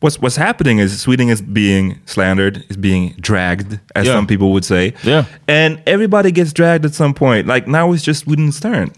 what's 0.00 0.18
what's 0.20 0.36
happening 0.36 0.78
is 0.78 1.00
Sweden 1.00 1.28
is 1.28 1.40
being 1.42 1.98
slandered, 2.06 2.64
is 2.68 2.76
being 2.76 3.14
dragged, 3.20 3.78
as 3.94 4.06
Yeah. 4.06 4.12
some 4.14 4.26
people 4.26 4.52
would 4.52 4.64
say. 4.64 4.92
Yeah. 5.02 5.24
and 5.48 5.80
everybody 5.86 6.30
gets 6.32 6.52
dragged 6.52 6.84
at 6.84 6.94
some 6.94 7.14
point. 7.14 7.46
Like 7.46 7.66
now, 7.68 7.92
it's 7.92 8.02
just 8.02 8.24
Sweden's 8.24 8.60
turn, 8.60 8.90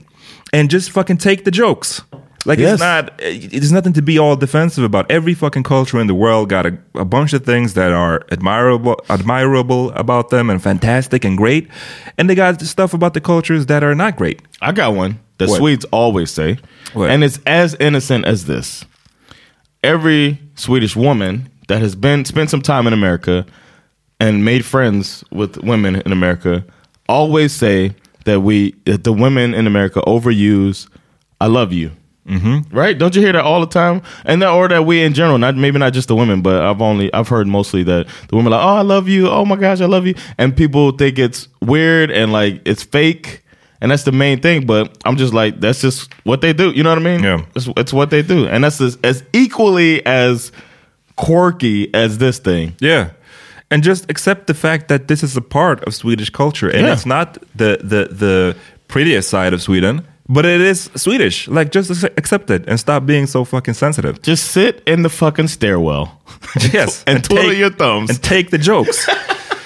and 0.52 0.68
just 0.70 0.90
fucking 0.90 1.18
take 1.18 1.44
the 1.44 1.50
jokes. 1.50 2.02
Like 2.46 2.58
Yes. 2.60 2.74
it's 2.74 2.80
not. 2.80 3.12
It's 3.18 3.70
nothing 3.72 3.92
to 3.94 4.02
be 4.02 4.18
all 4.18 4.36
defensive 4.36 4.84
about. 4.84 5.10
Every 5.10 5.34
fucking 5.34 5.64
culture 5.64 5.98
in 6.00 6.06
the 6.06 6.14
world 6.14 6.48
got 6.48 6.64
a, 6.64 6.78
a 6.94 7.04
bunch 7.04 7.32
of 7.32 7.44
things 7.44 7.74
that 7.74 7.90
are 7.92 8.24
admirable, 8.30 9.00
admirable 9.10 9.90
about 9.92 10.30
them, 10.30 10.48
and 10.48 10.62
fantastic 10.62 11.24
and 11.24 11.36
great, 11.36 11.68
and 12.16 12.30
they 12.30 12.34
got 12.36 12.60
stuff 12.62 12.94
about 12.94 13.14
the 13.14 13.20
cultures 13.20 13.66
that 13.66 13.82
are 13.82 13.94
not 13.96 14.16
great. 14.16 14.40
I 14.62 14.70
got 14.72 14.94
one 14.94 15.18
that 15.38 15.48
What? 15.48 15.58
Swedes 15.58 15.84
always 15.86 16.30
say, 16.30 16.58
What? 16.94 17.10
and 17.10 17.24
it's 17.24 17.40
as 17.46 17.74
innocent 17.80 18.24
as 18.26 18.46
this. 18.46 18.84
Every 19.82 20.38
Swedish 20.54 20.96
woman 20.96 21.48
that 21.68 21.80
has 21.82 21.94
been 21.94 22.24
spent 22.24 22.50
some 22.50 22.62
time 22.62 22.86
in 22.86 22.92
America 22.92 23.44
and 24.20 24.44
made 24.44 24.64
friends 24.64 25.24
with 25.30 25.58
women 25.58 25.96
in 25.96 26.12
America 26.12 26.64
always 27.08 27.52
say 27.52 27.94
that 28.24 28.40
we 28.40 28.74
that 28.84 29.04
the 29.04 29.12
women 29.12 29.52
in 29.52 29.66
America 29.66 30.00
overuse 30.06 30.88
"I 31.40 31.46
love 31.46 31.72
you." 31.72 31.90
Mm-hmm. 32.26 32.76
Right? 32.76 32.98
Don't 32.98 33.14
you 33.14 33.22
hear 33.22 33.32
that 33.32 33.44
all 33.44 33.60
the 33.60 33.66
time? 33.68 34.02
And 34.24 34.42
that, 34.42 34.50
or 34.50 34.68
that 34.68 34.84
we 34.84 35.02
in 35.02 35.14
general, 35.14 35.38
not 35.38 35.54
maybe 35.56 35.78
not 35.78 35.92
just 35.92 36.08
the 36.08 36.16
women, 36.16 36.42
but 36.42 36.64
I've 36.64 36.82
only 36.82 37.12
I've 37.14 37.28
heard 37.28 37.46
mostly 37.46 37.82
that 37.84 38.06
the 38.28 38.36
women 38.36 38.52
are 38.52 38.56
like, 38.58 38.64
"Oh, 38.66 38.76
I 38.78 38.82
love 38.82 39.08
you. 39.08 39.28
Oh 39.28 39.44
my 39.44 39.56
gosh, 39.56 39.80
I 39.80 39.86
love 39.86 40.06
you," 40.06 40.14
and 40.36 40.56
people 40.56 40.90
think 40.92 41.18
it's 41.18 41.48
weird 41.62 42.10
and 42.10 42.32
like 42.32 42.62
it's 42.64 42.82
fake. 42.82 43.42
And 43.80 43.90
that's 43.90 44.04
the 44.04 44.12
main 44.12 44.40
thing, 44.40 44.64
but 44.64 44.96
I'm 45.04 45.18
just 45.18 45.34
like, 45.34 45.60
that's 45.60 45.82
just 45.82 46.10
what 46.24 46.40
they 46.40 46.54
do. 46.54 46.70
You 46.70 46.82
know 46.82 46.88
what 46.88 46.98
I 46.98 47.02
mean? 47.02 47.22
Yeah. 47.22 47.44
It's, 47.54 47.68
it's 47.76 47.92
what 47.92 48.08
they 48.08 48.22
do. 48.22 48.48
And 48.48 48.64
that's 48.64 48.80
as, 48.80 48.96
as 49.04 49.22
equally 49.34 50.04
as 50.06 50.50
quirky 51.16 51.92
as 51.94 52.18
this 52.18 52.38
thing. 52.38 52.74
Yeah. 52.80 53.10
And 53.70 53.82
just 53.82 54.08
accept 54.10 54.46
the 54.46 54.54
fact 54.54 54.88
that 54.88 55.08
this 55.08 55.22
is 55.22 55.36
a 55.36 55.40
part 55.42 55.82
of 55.84 55.94
Swedish 55.94 56.30
culture 56.30 56.68
and 56.68 56.86
Yeah. 56.86 56.92
it's 56.94 57.04
not 57.06 57.34
the, 57.54 57.78
the 57.82 58.08
the 58.14 58.56
prettiest 58.88 59.28
side 59.28 59.52
of 59.52 59.60
Sweden, 59.60 60.06
but 60.28 60.44
it 60.44 60.60
is 60.60 60.90
Swedish. 60.96 61.48
Like 61.48 61.70
just 61.72 61.90
accept 62.16 62.50
it 62.50 62.64
and 62.68 62.78
stop 62.78 63.06
being 63.06 63.26
so 63.26 63.44
fucking 63.44 63.74
sensitive. 63.74 64.22
Just 64.22 64.50
sit 64.50 64.82
in 64.86 65.02
the 65.02 65.08
fucking 65.08 65.48
stairwell. 65.48 66.20
Yes. 66.72 67.04
and, 67.06 67.22
twiddle 67.22 67.50
take- 67.50 67.58
your 67.58 67.70
thumbs. 67.70 68.10
and 68.10 68.22
take 68.22 68.50
the 68.50 68.58
jokes. 68.58 69.08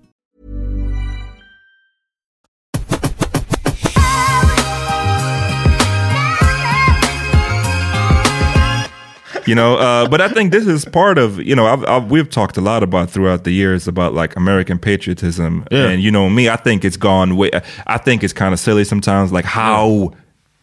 You 9.51 9.55
know 9.55 9.75
uh, 9.87 10.07
but 10.07 10.19
i 10.21 10.29
think 10.35 10.51
this 10.53 10.65
is 10.75 10.85
part 10.85 11.17
of 11.17 11.29
you 11.49 11.55
know 11.57 11.65
I've, 11.67 11.83
I've, 11.93 12.05
we've 12.09 12.29
talked 12.29 12.55
a 12.55 12.61
lot 12.61 12.81
about 12.83 13.09
throughout 13.13 13.43
the 13.43 13.51
years 13.51 13.81
about 13.93 14.13
like 14.21 14.31
american 14.37 14.77
patriotism. 14.79 15.65
Yeah. 15.69 15.89
and 15.89 16.01
you 16.01 16.11
know 16.15 16.29
me 16.29 16.43
i 16.47 16.55
think 16.55 16.85
it's 16.85 16.95
gone 16.97 17.35
way 17.35 17.51
i 17.95 17.97
think 18.05 18.23
it's 18.23 18.33
kind 18.43 18.53
of 18.53 18.59
silly 18.61 18.85
sometimes 18.85 19.27
like 19.37 19.43
how 19.61 20.13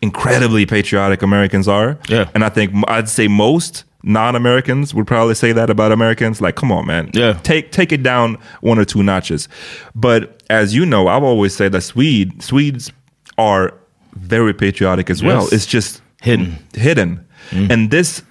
incredibly 0.01 0.64
patriotic 0.64 1.20
americans 1.22 1.68
are. 1.68 1.98
Yeah. 2.09 2.31
and 2.35 2.42
i 2.44 2.48
think 2.48 2.72
I'd 2.88 3.11
say 3.11 3.29
most 3.29 3.85
non-americans 4.03 4.94
would 4.94 5.07
probably 5.07 5.35
say 5.35 5.53
that 5.53 5.68
about 5.70 5.90
americans. 5.92 6.40
Like 6.40 6.55
come 6.61 6.70
on 6.72 6.87
man. 6.87 7.11
Yeah. 7.12 7.33
take 7.42 7.72
take 7.72 7.90
it 7.92 8.03
down 8.03 8.38
one 8.62 8.79
or 8.79 8.87
two 8.87 9.03
notches. 9.03 9.48
But 9.94 10.20
as 10.48 10.74
you 10.77 10.87
know 10.87 11.09
i've 11.09 11.24
always 11.33 11.53
said 11.55 11.72
that 11.72 11.83
swede 11.83 12.42
swedes 12.42 12.90
are 13.37 13.74
very 14.14 14.55
patriotic 14.55 15.11
as 15.11 15.20
well. 15.22 15.44
It's 15.53 15.66
just 15.66 16.01
Hidden. 16.22 16.57
hidden. 16.74 17.11
And 17.53 17.90
this 17.90 18.22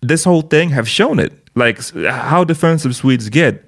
this 0.00 0.24
whole 0.24 0.42
thing 0.42 0.70
have 0.70 0.88
shown 0.88 1.18
it. 1.18 1.32
Like 1.54 1.80
how 2.06 2.44
defensive 2.44 2.94
Swedes 2.94 3.28
get 3.28 3.64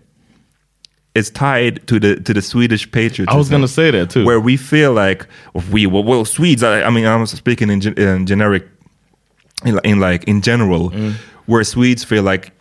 is 1.15 1.29
tied 1.31 1.85
to 1.89 1.99
the 1.99 2.21
to 2.21 2.33
the 2.33 2.41
Swedish 2.43 2.91
patriotism. 2.91 3.29
I 3.35 3.37
was 3.37 3.49
gonna 3.49 3.67
say 3.69 3.91
that 3.91 4.11
too. 4.11 4.25
Where 4.25 4.39
we 4.41 4.57
feel 4.57 4.93
like 4.93 5.27
we 5.73 5.87
well, 5.87 6.05
well 6.05 6.25
Swedes. 6.25 6.63
I, 6.63 6.83
I 6.83 6.91
mean, 6.91 7.05
I'm 7.07 7.27
speaking 7.27 7.69
in, 7.71 7.83
in 7.99 8.27
generic, 8.27 8.69
in, 9.65 9.81
in 9.85 9.99
like 10.01 10.25
in 10.25 10.41
general, 10.41 10.91
Mm. 10.91 11.15
where 11.47 11.65
Swedes 11.65 12.05
feel 12.05 12.23
like 12.23 12.53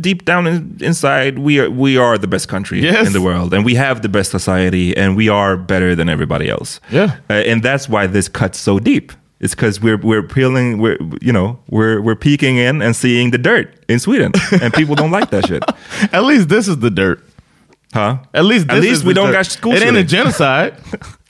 deep 0.00 0.24
down 0.24 0.46
in, 0.46 0.76
inside 0.80 1.38
we 1.40 1.58
are 1.58 1.68
we 1.70 1.96
are 1.98 2.16
the 2.18 2.28
best 2.28 2.48
country 2.48 2.80
Yes. 2.80 3.06
in 3.08 3.12
the 3.12 3.20
world, 3.20 3.52
and 3.52 3.64
we 3.64 3.74
have 3.74 4.02
the 4.02 4.08
best 4.08 4.30
society, 4.30 4.96
and 4.96 5.16
we 5.16 5.28
are 5.28 5.56
better 5.56 5.96
than 5.96 6.08
everybody 6.08 6.48
else. 6.48 6.80
Yeah. 6.90 7.16
Uh, 7.28 7.32
and 7.50 7.64
that's 7.64 7.88
why 7.88 8.06
this 8.06 8.28
cuts 8.28 8.58
so 8.58 8.78
deep. 8.78 9.12
It's 9.42 9.54
because 9.54 9.80
we're 9.82 9.98
we're 9.98 10.22
peeling, 10.22 10.78
we're 10.78 10.98
you 11.20 11.32
know 11.32 11.58
we're 11.68 12.00
we're 12.00 12.14
peeking 12.16 12.56
in 12.56 12.80
and 12.80 12.94
seeing 12.96 13.32
the 13.32 13.38
dirt 13.38 13.74
in 13.88 13.98
Sweden, 13.98 14.32
and 14.62 14.72
people 14.72 14.94
don't 14.94 15.10
like 15.10 15.30
that 15.30 15.46
shit, 15.48 15.62
At 16.12 16.22
least 16.24 16.48
this 16.48 16.68
is 16.68 16.78
the 16.78 16.90
dirt. 16.90 17.20
huh? 17.92 18.18
At 18.32 18.44
least 18.44 18.70
at 18.70 18.80
least 18.80 19.04
we 19.04 19.12
don't 19.14 19.26
dirt. 19.26 19.32
got 19.32 19.46
school. 19.46 19.72
It 19.74 19.82
ain't 19.82 19.96
a 19.96 20.04
genocide. 20.04 20.74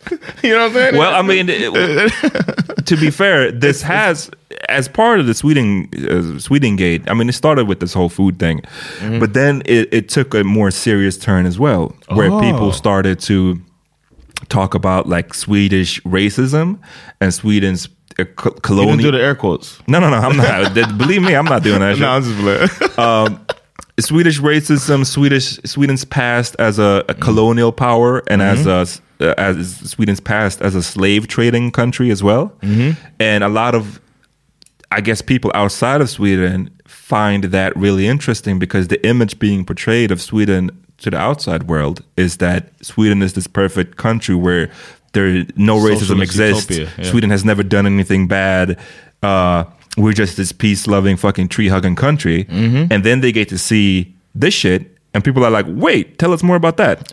you 0.42 0.50
know 0.50 0.58
what 0.58 0.66
I'm 0.66 0.72
saying? 0.74 0.96
Well, 0.96 1.14
I 1.14 1.22
mean, 1.22 1.46
it- 1.48 2.86
to 2.86 2.96
be 2.96 3.10
fair, 3.10 3.52
this 3.52 3.82
has, 3.82 4.28
as 4.68 4.88
part 4.88 5.20
of 5.20 5.26
the 5.26 5.32
Sweden 5.34 5.88
uh, 5.94 6.36
Swedengate. 6.42 7.08
I 7.08 7.14
mean, 7.14 7.28
it 7.28 7.34
started 7.34 7.68
with 7.68 7.78
this 7.78 7.94
whole 7.94 8.08
food 8.08 8.38
thing, 8.40 8.60
Mm-hmm. 8.98 9.20
but 9.20 9.32
then 9.34 9.62
it, 9.64 9.88
it 9.94 10.08
took 10.08 10.34
a 10.34 10.42
more 10.44 10.70
serious 10.72 11.16
turn 11.16 11.46
as 11.46 11.56
well, 11.58 11.94
where 12.08 12.30
Oh. 12.32 12.40
people 12.40 12.72
started 12.72 13.20
to 13.20 13.60
talk 14.48 14.74
about 14.74 15.08
like 15.08 15.34
Swedish 15.34 16.00
racism 16.02 16.78
and 17.20 17.32
Sweden's 17.32 17.88
uh, 18.18 18.24
co- 18.36 18.50
you 18.54 18.60
colonial. 18.62 18.96
didn't 18.96 19.12
do 19.12 19.18
the 19.18 19.24
air 19.24 19.34
quotes. 19.34 19.78
no, 19.88 20.00
no, 20.00 20.10
no. 20.10 20.16
I'm 20.16 20.36
not. 20.36 20.74
Believe 20.98 21.22
me, 21.22 21.34
I'm 21.34 21.44
not 21.44 21.62
doing 21.62 21.80
that. 21.80 21.96
shit. 21.96 22.00
No, 22.02 22.10
I'm 22.10 22.22
just 22.22 22.38
playing. 22.98 22.98
um, 23.36 23.46
Swedish 24.00 24.40
racism, 24.40 25.04
Swedish 25.06 25.58
Sweden's 25.64 26.04
past 26.04 26.56
as 26.58 26.78
a, 26.78 27.04
a 27.08 27.14
colonial 27.14 27.72
power, 27.72 28.22
and 28.28 28.40
as 28.42 28.66
a 28.66 28.86
uh, 29.20 29.34
as 29.38 29.76
Sweden's 29.90 30.20
past 30.20 30.60
as 30.62 30.74
a 30.74 30.82
slave 30.82 31.28
trading 31.28 31.70
country 31.70 32.10
as 32.10 32.22
well. 32.22 32.52
And 33.20 33.44
a 33.44 33.48
lot 33.48 33.74
of, 33.74 34.00
I 34.90 35.00
guess, 35.00 35.22
people 35.22 35.50
outside 35.54 36.00
of 36.00 36.08
Sweden 36.10 36.70
find 36.86 37.44
that 37.44 37.76
really 37.76 38.06
interesting 38.06 38.58
because 38.58 38.88
the 38.88 39.04
image 39.06 39.38
being 39.38 39.64
portrayed 39.64 40.10
of 40.10 40.20
Sweden 40.20 40.70
to 40.98 41.10
the 41.10 41.18
outside 41.18 41.64
world 41.68 42.02
is 42.16 42.38
that 42.38 42.72
Sweden 42.84 43.22
is 43.22 43.34
this 43.34 43.46
perfect 43.46 43.96
country 43.96 44.34
where 44.34 44.70
there 45.12 45.44
no 45.56 45.76
racism 45.76 45.98
Socialist 45.98 46.22
exists. 46.22 46.70
utopia, 46.70 46.94
yeah. 46.98 47.10
Sweden 47.10 47.30
has 47.30 47.44
never 47.44 47.62
done 47.62 47.86
anything 47.86 48.28
bad. 48.28 48.78
Uh, 49.22 49.64
we're 49.96 50.12
just 50.12 50.36
this 50.36 50.52
peace 50.52 50.86
loving 50.86 51.16
fucking 51.16 51.48
tree 51.48 51.68
hugging 51.68 51.96
country. 51.96 52.44
Mm-hmm. 52.44 52.92
And 52.92 53.04
then 53.04 53.20
they 53.20 53.32
get 53.32 53.48
to 53.50 53.58
see 53.58 54.14
this 54.34 54.54
shit, 54.54 54.96
and 55.14 55.22
people 55.22 55.44
are 55.44 55.50
like, 55.50 55.66
wait, 55.68 56.18
tell 56.18 56.32
us 56.32 56.42
more 56.42 56.56
about 56.56 56.78
that. 56.78 57.10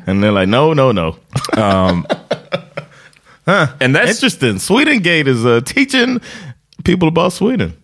and 0.06 0.22
they're 0.22 0.32
like, 0.32 0.48
no, 0.48 0.72
no, 0.72 0.90
no. 0.92 1.16
and 3.46 3.94
that's 3.94 4.10
Interesting. 4.10 4.56
Swedengate 4.56 5.26
is 5.26 5.46
uh, 5.46 5.60
teaching 5.64 6.20
people 6.84 7.08
about 7.08 7.32
Sweden. 7.32 7.74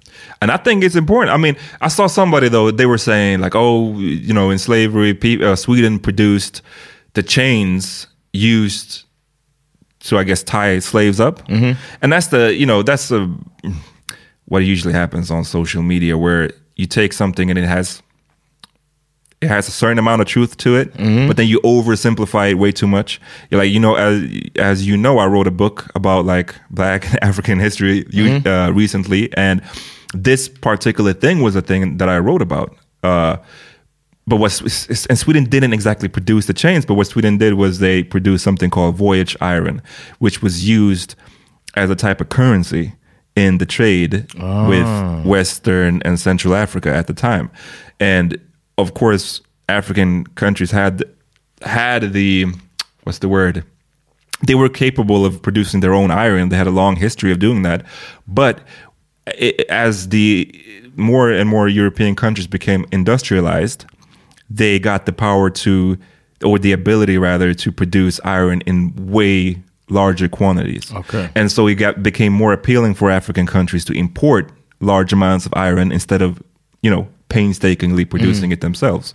And 0.42 0.50
I 0.50 0.56
think 0.56 0.84
it's 0.84 0.96
important. 0.96 1.32
I 1.32 1.36
mean, 1.36 1.56
I 1.80 1.88
saw 1.88 2.06
somebody 2.06 2.48
though 2.48 2.70
they 2.70 2.86
were 2.86 2.98
saying 2.98 3.40
like, 3.40 3.54
oh, 3.54 3.96
you 3.98 4.34
know, 4.34 4.50
in 4.50 4.58
slavery, 4.58 5.14
pe- 5.14 5.42
uh, 5.42 5.56
Sweden 5.56 5.98
produced 5.98 6.60
the 7.14 7.22
chains 7.22 8.08
used 8.32 9.03
to, 10.04 10.18
I 10.18 10.24
guess, 10.24 10.42
tie 10.42 10.78
slaves 10.78 11.20
up, 11.20 11.46
mm-hmm. 11.48 11.78
and 12.02 12.12
that's 12.12 12.28
the, 12.28 12.54
you 12.54 12.66
know, 12.66 12.82
that's 12.82 13.08
the 13.08 13.32
what 14.46 14.58
usually 14.60 14.92
happens 14.92 15.30
on 15.30 15.44
social 15.44 15.82
media 15.82 16.18
where 16.18 16.50
you 16.76 16.86
take 16.86 17.12
something 17.12 17.50
and 17.50 17.58
it 17.58 17.66
has 17.66 18.02
it 19.40 19.48
has 19.48 19.68
a 19.68 19.70
certain 19.70 19.98
amount 19.98 20.22
of 20.22 20.26
truth 20.26 20.56
to 20.56 20.76
it, 20.76 20.96
but 21.28 21.36
then 21.36 21.46
you 21.46 21.60
oversimplify 21.60 22.50
it 22.50 22.54
way 22.54 22.72
too 22.72 22.86
much. 22.86 23.20
You're 23.50 23.60
like, 23.60 23.70
you 23.70 23.78
know, 23.78 23.94
as 23.94 24.30
as 24.56 24.86
you 24.86 24.96
know, 24.96 25.18
I 25.18 25.26
wrote 25.26 25.46
a 25.46 25.50
book 25.50 25.90
about 25.94 26.24
like 26.24 26.54
Black 26.70 27.12
African 27.22 27.58
history 27.58 28.06
you, 28.10 28.40
uh, 28.46 28.70
recently, 28.70 29.32
and 29.34 29.62
this 30.14 30.48
particular 30.48 31.12
thing 31.12 31.42
was 31.42 31.56
a 31.56 31.62
thing 31.62 31.98
that 31.98 32.08
I 32.08 32.18
wrote 32.18 32.42
about. 32.42 32.74
Uh, 33.02 33.36
but 34.26 34.36
what 34.36 34.58
and 34.60 35.18
Sweden 35.18 35.44
didn't 35.44 35.72
exactly 35.72 36.08
produce 36.08 36.46
the 36.46 36.54
chains, 36.54 36.86
but 36.86 36.94
what 36.94 37.06
Sweden 37.06 37.38
did 37.38 37.54
was 37.54 37.78
they 37.78 38.02
produced 38.02 38.44
something 38.44 38.70
called 38.70 38.96
voyage 38.96 39.36
iron, 39.40 39.82
which 40.18 40.42
was 40.42 40.66
used 40.66 41.14
as 41.74 41.90
a 41.90 41.96
type 41.96 42.20
of 42.20 42.28
currency 42.28 42.94
in 43.36 43.58
the 43.58 43.66
trade 43.66 44.12
with 44.68 44.86
ah. 44.86 45.22
Western 45.24 46.00
and 46.02 46.18
Central 46.18 46.54
Africa 46.54 46.94
at 46.94 47.06
the 47.06 47.14
time, 47.14 47.50
and 48.00 48.38
of 48.78 48.94
course, 48.94 49.40
African 49.68 50.24
countries 50.28 50.70
had 50.70 51.04
had 51.62 52.12
the 52.12 52.46
what's 53.02 53.18
the 53.18 53.28
word? 53.28 53.64
They 54.46 54.54
were 54.54 54.68
capable 54.68 55.24
of 55.24 55.42
producing 55.42 55.80
their 55.80 55.94
own 55.94 56.10
iron. 56.10 56.48
They 56.48 56.56
had 56.56 56.66
a 56.66 56.72
long 56.72 56.96
history 56.96 57.30
of 57.32 57.38
doing 57.38 57.62
that, 57.62 57.84
but 58.26 58.60
it, 59.26 59.60
as 59.68 60.08
the 60.08 60.50
more 60.96 61.30
and 61.30 61.48
more 61.48 61.68
European 61.68 62.14
countries 62.14 62.46
became 62.46 62.84
industrialized, 62.92 63.86
they 64.50 64.78
got 64.78 65.06
the 65.06 65.12
power 65.12 65.50
to, 65.50 65.96
or 66.44 66.58
the 66.58 66.72
ability 66.72 67.18
rather, 67.18 67.54
to 67.54 67.72
produce 67.72 68.20
iron 68.24 68.60
in 68.62 68.92
way 69.10 69.62
larger 69.90 70.28
quantities. 70.28 70.92
Okay. 70.92 71.28
and 71.34 71.50
so 71.52 71.66
it 71.66 71.74
got 71.74 72.02
became 72.02 72.32
more 72.32 72.52
appealing 72.52 72.94
for 72.94 73.10
African 73.10 73.46
countries 73.46 73.84
to 73.84 73.92
import 73.92 74.50
large 74.80 75.12
amounts 75.12 75.46
of 75.46 75.52
iron 75.56 75.92
instead 75.92 76.22
of, 76.22 76.42
you 76.82 76.90
know, 76.90 77.06
painstakingly 77.28 78.04
producing 78.04 78.52
it 78.52 78.60
themselves. 78.60 79.14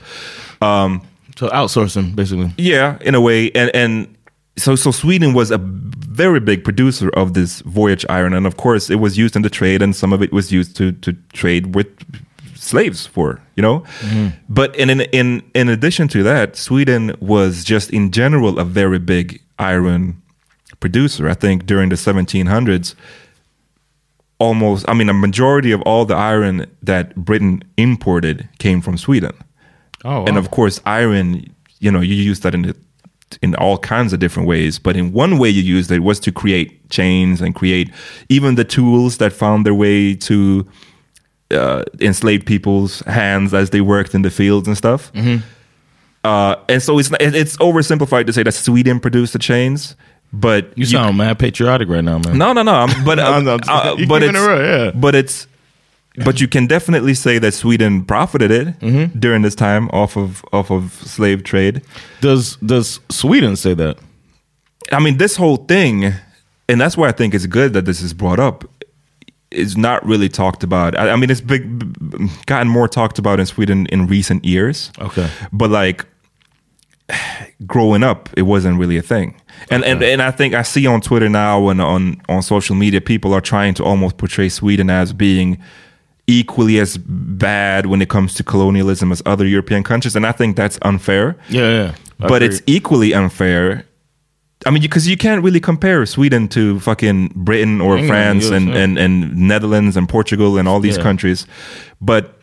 Um, 0.61 1.01
So 1.35 1.47
outsourcing, 1.49 2.15
basically. 2.15 2.51
yeah, 2.57 2.97
in 3.01 3.15
a 3.15 3.21
way, 3.21 3.49
and 3.55 3.71
and 3.73 4.07
so 4.57 4.75
so 4.75 4.91
Sweden 4.91 5.33
was 5.33 5.51
a 5.51 5.57
very 5.57 6.39
big 6.41 6.63
producer 6.63 7.09
of 7.15 7.33
this 7.33 7.61
voyage 7.61 8.05
iron, 8.09 8.33
and 8.33 8.45
of 8.45 8.55
course 8.57 8.93
it 8.93 8.99
was 8.99 9.17
used 9.17 9.35
in 9.35 9.41
the 9.43 9.49
trade, 9.49 9.81
and 9.81 9.95
some 9.95 10.11
of 10.15 10.21
it 10.21 10.31
was 10.33 10.51
used 10.51 10.75
to 10.77 10.91
to 10.91 11.13
trade 11.33 11.75
with 11.75 11.87
slaves 12.59 13.05
for 13.05 13.41
you 13.55 13.61
know. 13.61 13.79
Mm-hmm. 14.01 14.27
But 14.47 14.75
in 14.75 14.89
in 14.89 15.01
in 15.01 15.43
in 15.53 15.69
addition 15.69 16.07
to 16.09 16.23
that, 16.23 16.55
Sweden 16.55 17.15
was 17.19 17.63
just 17.63 17.89
in 17.91 18.11
general 18.11 18.59
a 18.59 18.65
very 18.65 18.99
big 18.99 19.41
iron 19.57 20.21
producer. 20.79 21.27
I 21.29 21.33
think 21.33 21.65
during 21.65 21.89
the 21.89 21.95
1700s, 21.95 22.95
almost 24.39 24.87
I 24.87 24.93
mean 24.93 25.09
a 25.09 25.13
majority 25.13 25.71
of 25.71 25.81
all 25.83 26.05
the 26.05 26.15
iron 26.15 26.65
that 26.83 27.15
Britain 27.15 27.63
imported 27.77 28.47
came 28.59 28.81
from 28.81 28.97
Sweden. 28.97 29.33
Oh, 30.05 30.25
And 30.25 30.37
of 30.37 30.49
course, 30.49 30.79
iron, 30.85 31.45
you 31.79 31.91
know, 31.91 31.99
you 31.99 32.15
use 32.15 32.39
that 32.41 32.53
in 32.53 32.61
the, 32.61 32.75
in 33.41 33.53
all 33.55 33.77
kinds 33.77 34.13
of 34.13 34.19
different 34.19 34.47
ways. 34.47 34.79
But 34.79 34.95
in 34.95 35.11
one 35.11 35.37
way 35.37 35.49
you 35.49 35.61
used 35.61 35.91
it 35.91 35.99
was 35.99 36.21
to 36.21 36.31
create 36.31 36.89
chains 36.89 37.41
and 37.41 37.53
create 37.53 37.91
even 38.29 38.55
the 38.55 38.63
tools 38.63 39.17
that 39.17 39.33
found 39.33 39.65
their 39.65 39.73
way 39.73 40.15
to 40.15 40.65
uh, 41.51 41.83
enslaved 41.99 42.45
people's 42.45 43.01
hands 43.01 43.53
as 43.53 43.69
they 43.71 43.81
worked 43.81 44.13
in 44.15 44.21
the 44.21 44.29
fields 44.29 44.67
and 44.67 44.77
stuff. 44.77 45.11
Uh, 46.23 46.55
and 46.67 46.83
so 46.83 46.99
it's 46.99 47.09
it's 47.19 47.55
oversimplified 47.57 48.25
to 48.27 48.33
say 48.33 48.43
that 48.43 48.51
Sweden 48.53 48.99
produced 48.99 49.33
the 49.33 49.39
chains, 49.39 49.95
but 50.33 50.77
you 50.77 50.85
sound 50.85 51.17
mad 51.17 51.39
patriotic 51.39 51.87
right 51.87 52.03
now, 52.03 52.19
man. 52.19 52.37
No, 52.37 52.51
no, 52.53 52.61
no. 52.61 52.73
I'm- 52.73 53.05
But 53.05 53.19
uh, 53.23 53.23
I'm- 53.23 53.47
I'm- 53.47 53.59
uh, 53.67 53.95
but 54.07 54.21
it's 54.23 54.37
it 54.37 54.41
real, 54.47 54.61
yeah. 54.61 54.91
but 54.91 55.15
it's 55.15 55.47
but 56.25 56.41
you 56.41 56.49
can 56.49 56.67
definitely 56.67 57.13
say 57.13 57.39
that 57.39 57.53
Sweden 57.53 58.03
profited 58.03 58.51
it 58.51 58.79
Mm-hmm. 58.81 59.17
during 59.19 59.43
this 59.43 59.55
time 59.55 59.87
off 59.93 60.17
of 60.17 60.43
off 60.51 60.69
of 60.71 60.91
slave 61.05 61.43
trade. 61.43 61.81
Does 62.19 62.57
does 62.57 62.99
Sweden 63.09 63.55
say 63.55 63.73
that? 63.75 63.97
I 64.91 64.99
mean, 64.99 65.17
this 65.17 65.37
whole 65.37 65.57
thing, 65.57 66.13
and 66.67 66.81
that's 66.81 66.97
why 66.97 67.07
I 67.07 67.11
think 67.13 67.33
it's 67.33 67.45
good 67.45 67.71
that 67.73 67.85
this 67.85 68.01
is 68.01 68.13
brought 68.13 68.39
up. 68.39 68.65
Is 69.51 69.75
not 69.75 70.05
really 70.05 70.29
talked 70.29 70.63
about. 70.63 70.97
I, 70.97 71.09
I 71.09 71.15
mean, 71.15 71.31
it's 71.31 71.41
big, 71.41 72.45
gotten 72.45 72.67
more 72.67 72.87
talked 72.87 73.17
about 73.17 73.39
in 73.39 73.45
Sweden 73.47 73.87
in 73.87 74.05
recent 74.05 74.45
years. 74.45 74.91
Okay. 74.99 75.27
but 75.51 75.71
like 75.71 76.05
growing 77.65 78.03
up, 78.03 78.29
it 78.37 78.43
wasn't 78.43 78.79
really 78.79 78.97
a 78.97 79.01
thing. 79.01 79.39
And 79.69 79.83
and 79.83 80.01
and 80.03 80.21
I 80.21 80.31
think 80.31 80.53
I 80.53 80.61
see 80.61 80.87
on 80.87 81.01
Twitter 81.01 81.29
now 81.29 81.69
and 81.69 81.81
on 81.81 82.21
on 82.29 82.41
social 82.41 82.75
media, 82.75 83.01
people 83.01 83.33
are 83.33 83.41
trying 83.41 83.73
to 83.75 83.83
almost 83.83 84.17
portray 84.17 84.49
Sweden 84.49 84.89
as 84.89 85.13
being 85.13 85.61
equally 86.27 86.79
as 86.79 86.97
bad 86.97 87.87
when 87.87 88.01
it 88.01 88.09
comes 88.09 88.35
to 88.35 88.43
colonialism 88.43 89.11
as 89.11 89.21
other 89.25 89.45
European 89.45 89.83
countries, 89.83 90.15
and 90.15 90.25
I 90.25 90.31
think 90.31 90.55
that's 90.55 90.77
unfair. 90.83 91.35
Yeah, 91.49 91.69
yeah. 91.69 91.95
I 92.19 92.27
but 92.27 92.43
agree. 92.43 92.55
it's 92.55 92.61
equally 92.67 93.13
unfair. 93.13 93.85
I 94.65 94.71
mean, 94.71 94.81
because 94.81 95.07
you, 95.07 95.15
can't 95.15 95.41
really 95.43 95.59
compare 95.61 96.05
Sweden 96.05 96.47
to 96.49 96.79
fucking 96.81 97.31
Britain 97.35 97.79
or 97.79 97.97
England, 97.97 98.07
France 98.07 98.45
US, 98.45 98.51
and, 98.51 98.67
yeah. 98.69 98.75
and, 98.77 98.97
and 98.97 99.35
Netherlands 99.35 99.95
and 99.95 100.07
Portugal 100.09 100.57
and 100.57 100.67
all 100.67 100.79
these 100.81 100.97
Yeah. 100.97 101.03
countries. 101.03 101.47
But 102.01 102.39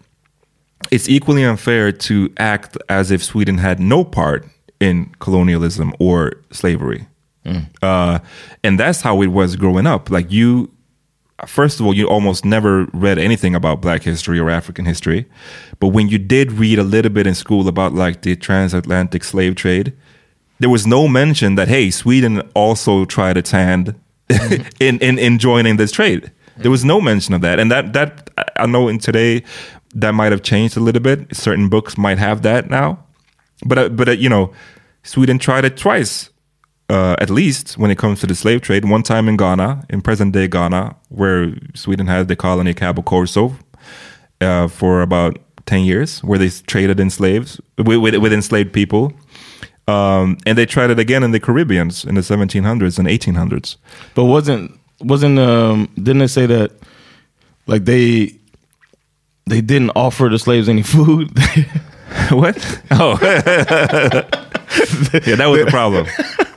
it's 0.90 1.08
equally 1.08 1.44
unfair 1.44 1.92
to 1.92 2.32
act 2.38 2.76
as 2.88 3.10
if 3.10 3.22
Sweden 3.22 3.58
had 3.58 3.80
no 3.80 4.02
part 4.04 4.46
in 4.80 5.12
colonialism 5.18 5.92
or 5.98 6.32
slavery. 6.52 7.06
Uh, 7.80 8.18
and 8.64 8.80
that's 8.80 9.02
how 9.02 9.22
it 9.22 9.28
was 9.28 9.54
growing 9.54 9.86
up. 9.86 10.10
Like 10.10 10.32
you, 10.32 10.68
first 11.46 11.78
of 11.78 11.86
all, 11.86 11.94
you 11.94 12.08
almost 12.08 12.44
never 12.44 12.86
read 12.92 13.18
anything 13.18 13.54
about 13.54 13.80
Black 13.80 14.02
history 14.02 14.38
or 14.40 14.50
African 14.50 14.84
history. 14.84 15.26
But 15.78 15.88
when 15.88 16.08
you 16.08 16.18
did 16.18 16.50
read 16.52 16.78
a 16.78 16.82
little 16.82 17.12
bit 17.12 17.26
in 17.26 17.34
school 17.34 17.68
about 17.68 17.92
like 17.94 18.22
the 18.22 18.34
transatlantic 18.36 19.22
slave 19.22 19.54
trade, 19.54 19.92
there 20.58 20.70
was 20.70 20.86
no 20.86 21.08
mention 21.08 21.54
that 21.56 21.68
hey, 21.68 21.90
Sweden 21.90 22.40
also 22.54 23.04
tried 23.04 23.36
its 23.36 23.50
hand 23.50 23.94
in, 24.80 24.98
in 24.98 25.18
in 25.18 25.38
joining 25.38 25.76
this 25.76 25.92
trade. 25.92 26.32
There 26.58 26.70
was 26.70 26.84
no 26.84 27.00
mention 27.00 27.34
of 27.34 27.42
that, 27.42 27.58
and 27.58 27.70
that 27.70 27.92
that 27.92 28.30
I 28.38 28.44
I 28.62 28.66
know 28.66 28.88
in 28.88 28.98
today 28.98 29.42
that 29.94 30.12
might 30.12 30.32
have 30.32 30.42
changed 30.42 30.76
a 30.76 30.80
little 30.80 31.02
bit. 31.02 31.34
Certain 31.34 31.68
books 31.68 31.96
might 31.96 32.18
have 32.18 32.42
that 32.42 32.70
now, 32.70 33.04
but 33.64 33.78
uh, 33.78 33.88
but 33.88 34.08
uh, 34.08 34.12
you 34.12 34.28
know, 34.28 34.52
Sweden 35.02 35.38
tried 35.38 35.64
it 35.64 35.76
twice, 35.76 36.30
uh, 36.88 37.16
at 37.18 37.30
least 37.30 37.78
when 37.78 37.90
it 37.90 37.98
comes 37.98 38.20
to 38.20 38.26
the 38.26 38.34
slave 38.34 38.60
trade. 38.62 38.84
One 38.84 39.02
time 39.02 39.28
in 39.28 39.36
Ghana, 39.36 39.86
in 39.90 40.02
present 40.02 40.32
day 40.32 40.48
Ghana, 40.48 40.96
where 41.08 41.54
Sweden 41.74 42.06
had 42.06 42.28
the 42.28 42.36
colony 42.36 42.74
Cabo 42.74 43.02
Corso 43.02 43.56
uh, 44.40 44.68
for 44.68 45.02
about 45.02 45.38
ten 45.66 45.84
years, 45.84 46.22
where 46.24 46.38
they 46.38 46.48
traded 46.48 47.00
in 47.00 47.10
slaves 47.10 47.60
with, 47.78 47.98
with, 47.98 48.16
with 48.16 48.32
enslaved 48.32 48.72
people. 48.72 49.12
Um, 49.88 50.38
and 50.44 50.58
they 50.58 50.66
tried 50.66 50.90
it 50.90 50.98
again 50.98 51.22
in 51.22 51.30
the 51.30 51.38
Caribbeans 51.38 52.04
in 52.04 52.16
the 52.16 52.20
1700s 52.20 52.98
and 52.98 53.06
1800s. 53.06 53.76
But 54.14 54.24
wasn't 54.24 54.72
wasn't 55.00 55.38
um 55.38 55.88
didn't 55.96 56.18
they 56.18 56.26
say 56.26 56.46
that 56.46 56.72
like 57.66 57.84
they 57.84 58.34
they 59.46 59.60
didn't 59.60 59.90
offer 59.94 60.28
the 60.28 60.38
slaves 60.38 60.68
any 60.68 60.82
food? 60.82 61.30
what? 62.30 62.82
Oh, 62.90 63.18
yeah, 63.22 64.26
that 65.36 65.46
was 65.48 65.64
the 65.64 65.70
problem. 65.70 66.06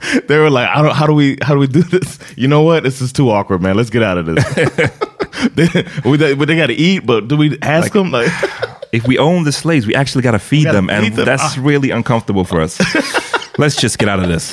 they 0.27 0.37
were 0.37 0.49
like, 0.49 0.69
I 0.69 0.81
don't, 0.81 0.95
how 0.95 1.05
do 1.07 1.13
we 1.13 1.37
how 1.41 1.53
do 1.53 1.59
we 1.59 1.67
do 1.67 1.81
this? 1.83 2.19
You 2.37 2.47
know 2.47 2.61
what? 2.61 2.83
This 2.83 3.01
is 3.01 3.11
too 3.13 3.29
awkward, 3.29 3.61
man. 3.61 3.75
Let's 3.75 3.89
get 3.89 4.03
out 4.03 4.17
of 4.17 4.25
this. 4.25 4.43
they, 5.55 5.85
we, 6.09 6.17
they, 6.17 6.33
but 6.33 6.47
they 6.47 6.55
got 6.55 6.67
to 6.67 6.73
eat. 6.73 7.05
But 7.05 7.27
do 7.27 7.37
we 7.37 7.57
ask 7.61 7.93
them 7.93 8.11
like? 8.11 8.31
If 8.91 9.05
we 9.07 9.19
own 9.19 9.43
the 9.43 9.51
slaves, 9.51 9.85
we 9.85 9.93
actually 9.93 10.23
got 10.23 10.31
to 10.31 10.39
feed 10.39 10.65
them, 10.65 10.89
and 10.89 11.13
them. 11.13 11.23
that's 11.23 11.43
Ah. 11.43 11.61
really 11.61 11.91
uncomfortable 11.91 12.43
for 12.43 12.59
us. 12.59 12.79
Let's 13.59 13.75
just 13.75 13.99
get 13.99 14.09
out 14.09 14.17
of 14.17 14.27
this. 14.29 14.51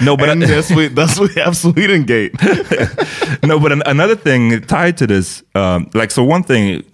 no, 0.00 0.16
but 0.16 0.28
and 0.28 0.40
that's 0.40 0.70
we 0.70 0.86
that's 0.86 1.18
we 1.18 1.26
have 1.34 1.54
Swedengate. 1.54 2.32
no, 3.42 3.58
but 3.58 3.72
an, 3.72 3.82
another 3.86 4.14
thing 4.14 4.60
tied 4.62 4.96
to 4.98 5.06
this, 5.08 5.42
um, 5.56 5.90
like 5.94 6.12
so, 6.12 6.22
one 6.22 6.44
thing 6.44 6.84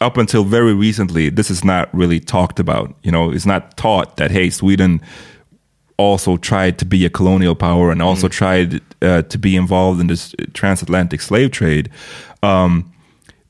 up 0.00 0.16
until 0.16 0.42
very 0.42 0.74
recently, 0.74 1.28
this 1.30 1.52
is 1.52 1.64
not 1.64 1.88
really 1.94 2.18
talked 2.18 2.58
about. 2.58 2.92
You 3.04 3.12
know, 3.12 3.30
it's 3.30 3.46
not 3.46 3.76
taught 3.76 4.16
that 4.16 4.32
hey, 4.32 4.50
Sweden 4.50 5.00
also 5.98 6.36
tried 6.36 6.78
to 6.78 6.84
be 6.84 7.04
a 7.06 7.10
colonial 7.10 7.54
power 7.54 7.90
and 7.90 8.02
also 8.02 8.28
tried 8.28 8.80
uh, 9.02 9.22
to 9.22 9.38
be 9.38 9.56
involved 9.56 10.00
in 10.00 10.06
this 10.08 10.34
transatlantic 10.52 11.20
slave 11.20 11.50
trade. 11.50 11.88
Um, 12.42 12.92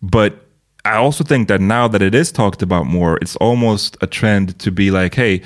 but 0.02 0.46
I 0.84 0.96
also 0.96 1.24
think 1.24 1.48
that 1.48 1.60
now 1.60 1.88
that 1.88 2.02
it 2.02 2.14
is 2.14 2.30
talked 2.30 2.62
about 2.62 2.86
more, 2.86 3.18
it's 3.20 3.36
almost 3.36 3.96
a 4.00 4.06
trend 4.06 4.58
to 4.60 4.70
be 4.70 4.90
like, 4.90 5.14
hey, 5.14 5.42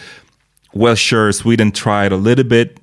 well, 0.75 0.95
sure, 0.95 1.33
Sweden 1.33 1.73
tried 1.73 2.13
a 2.13 2.17
little 2.17 2.45
bit 2.45 2.79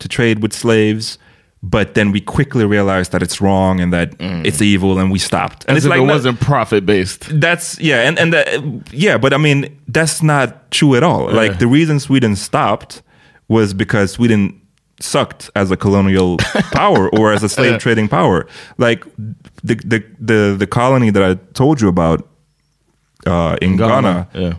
to 0.00 0.08
trade 0.08 0.42
with 0.42 0.52
slaves, 0.52 1.18
but 1.62 1.94
then 1.94 2.10
we 2.10 2.20
quickly 2.20 2.64
realized 2.64 3.12
that 3.12 3.22
it's 3.22 3.40
wrong 3.40 3.80
and 3.80 3.92
that 3.92 4.14
it's 4.18 4.60
evil, 4.60 4.98
and 4.98 5.12
we 5.12 5.18
stopped. 5.18 5.64
And 5.68 5.76
As 5.76 5.84
it's 5.84 5.90
like 5.90 6.00
it 6.00 6.04
wasn't 6.04 6.40
profit 6.40 6.84
based. 6.84 7.40
that's 7.40 7.78
yeah, 7.78 8.08
and 8.08 8.18
and 8.18 8.32
that, 8.32 8.92
yeah, 8.92 9.18
but 9.18 9.32
I 9.32 9.36
mean 9.36 9.78
that's 9.86 10.22
not 10.22 10.70
true 10.70 10.96
at 10.96 11.02
all. 11.02 11.30
Like 11.30 11.58
the 11.58 11.66
reason 11.66 12.00
Sweden 12.00 12.34
stopped 12.34 13.02
was 13.50 13.74
because 13.74 14.12
Sweden 14.12 14.56
sucked 15.00 15.50
as 15.56 15.70
a 15.70 15.76
colonial 15.76 16.36
power 16.72 17.08
or 17.18 17.32
as 17.32 17.42
a 17.42 17.48
slave 17.48 17.78
trading 17.80 18.08
power. 18.08 18.46
Like 18.78 19.04
the 19.68 19.74
the 19.92 19.98
the 20.30 20.56
the 20.58 20.66
colony 20.66 21.10
that 21.10 21.22
I 21.22 21.34
told 21.54 21.80
you 21.82 21.88
about 21.88 22.28
uh, 23.26 23.56
in 23.60 23.76
Ghana, 23.76 24.28
Yeah. 24.34 24.54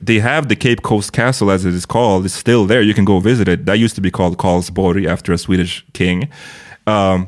they 0.00 0.18
have 0.20 0.48
the 0.48 0.56
Cape 0.56 0.82
Coast 0.82 1.12
Castle, 1.12 1.50
as 1.50 1.64
it 1.64 1.74
is 1.74 1.84
called. 1.86 2.24
It's 2.24 2.34
still 2.34 2.66
there. 2.66 2.82
You 2.82 2.94
can 2.94 3.04
go 3.04 3.20
visit 3.20 3.48
it. 3.48 3.66
That 3.66 3.78
used 3.78 3.94
to 3.96 4.00
be 4.00 4.10
called 4.10 4.38
Karlsborg 4.38 5.06
after 5.06 5.32
a 5.32 5.38
Swedish 5.38 5.84
king. 5.92 6.28
Um, 6.86 7.26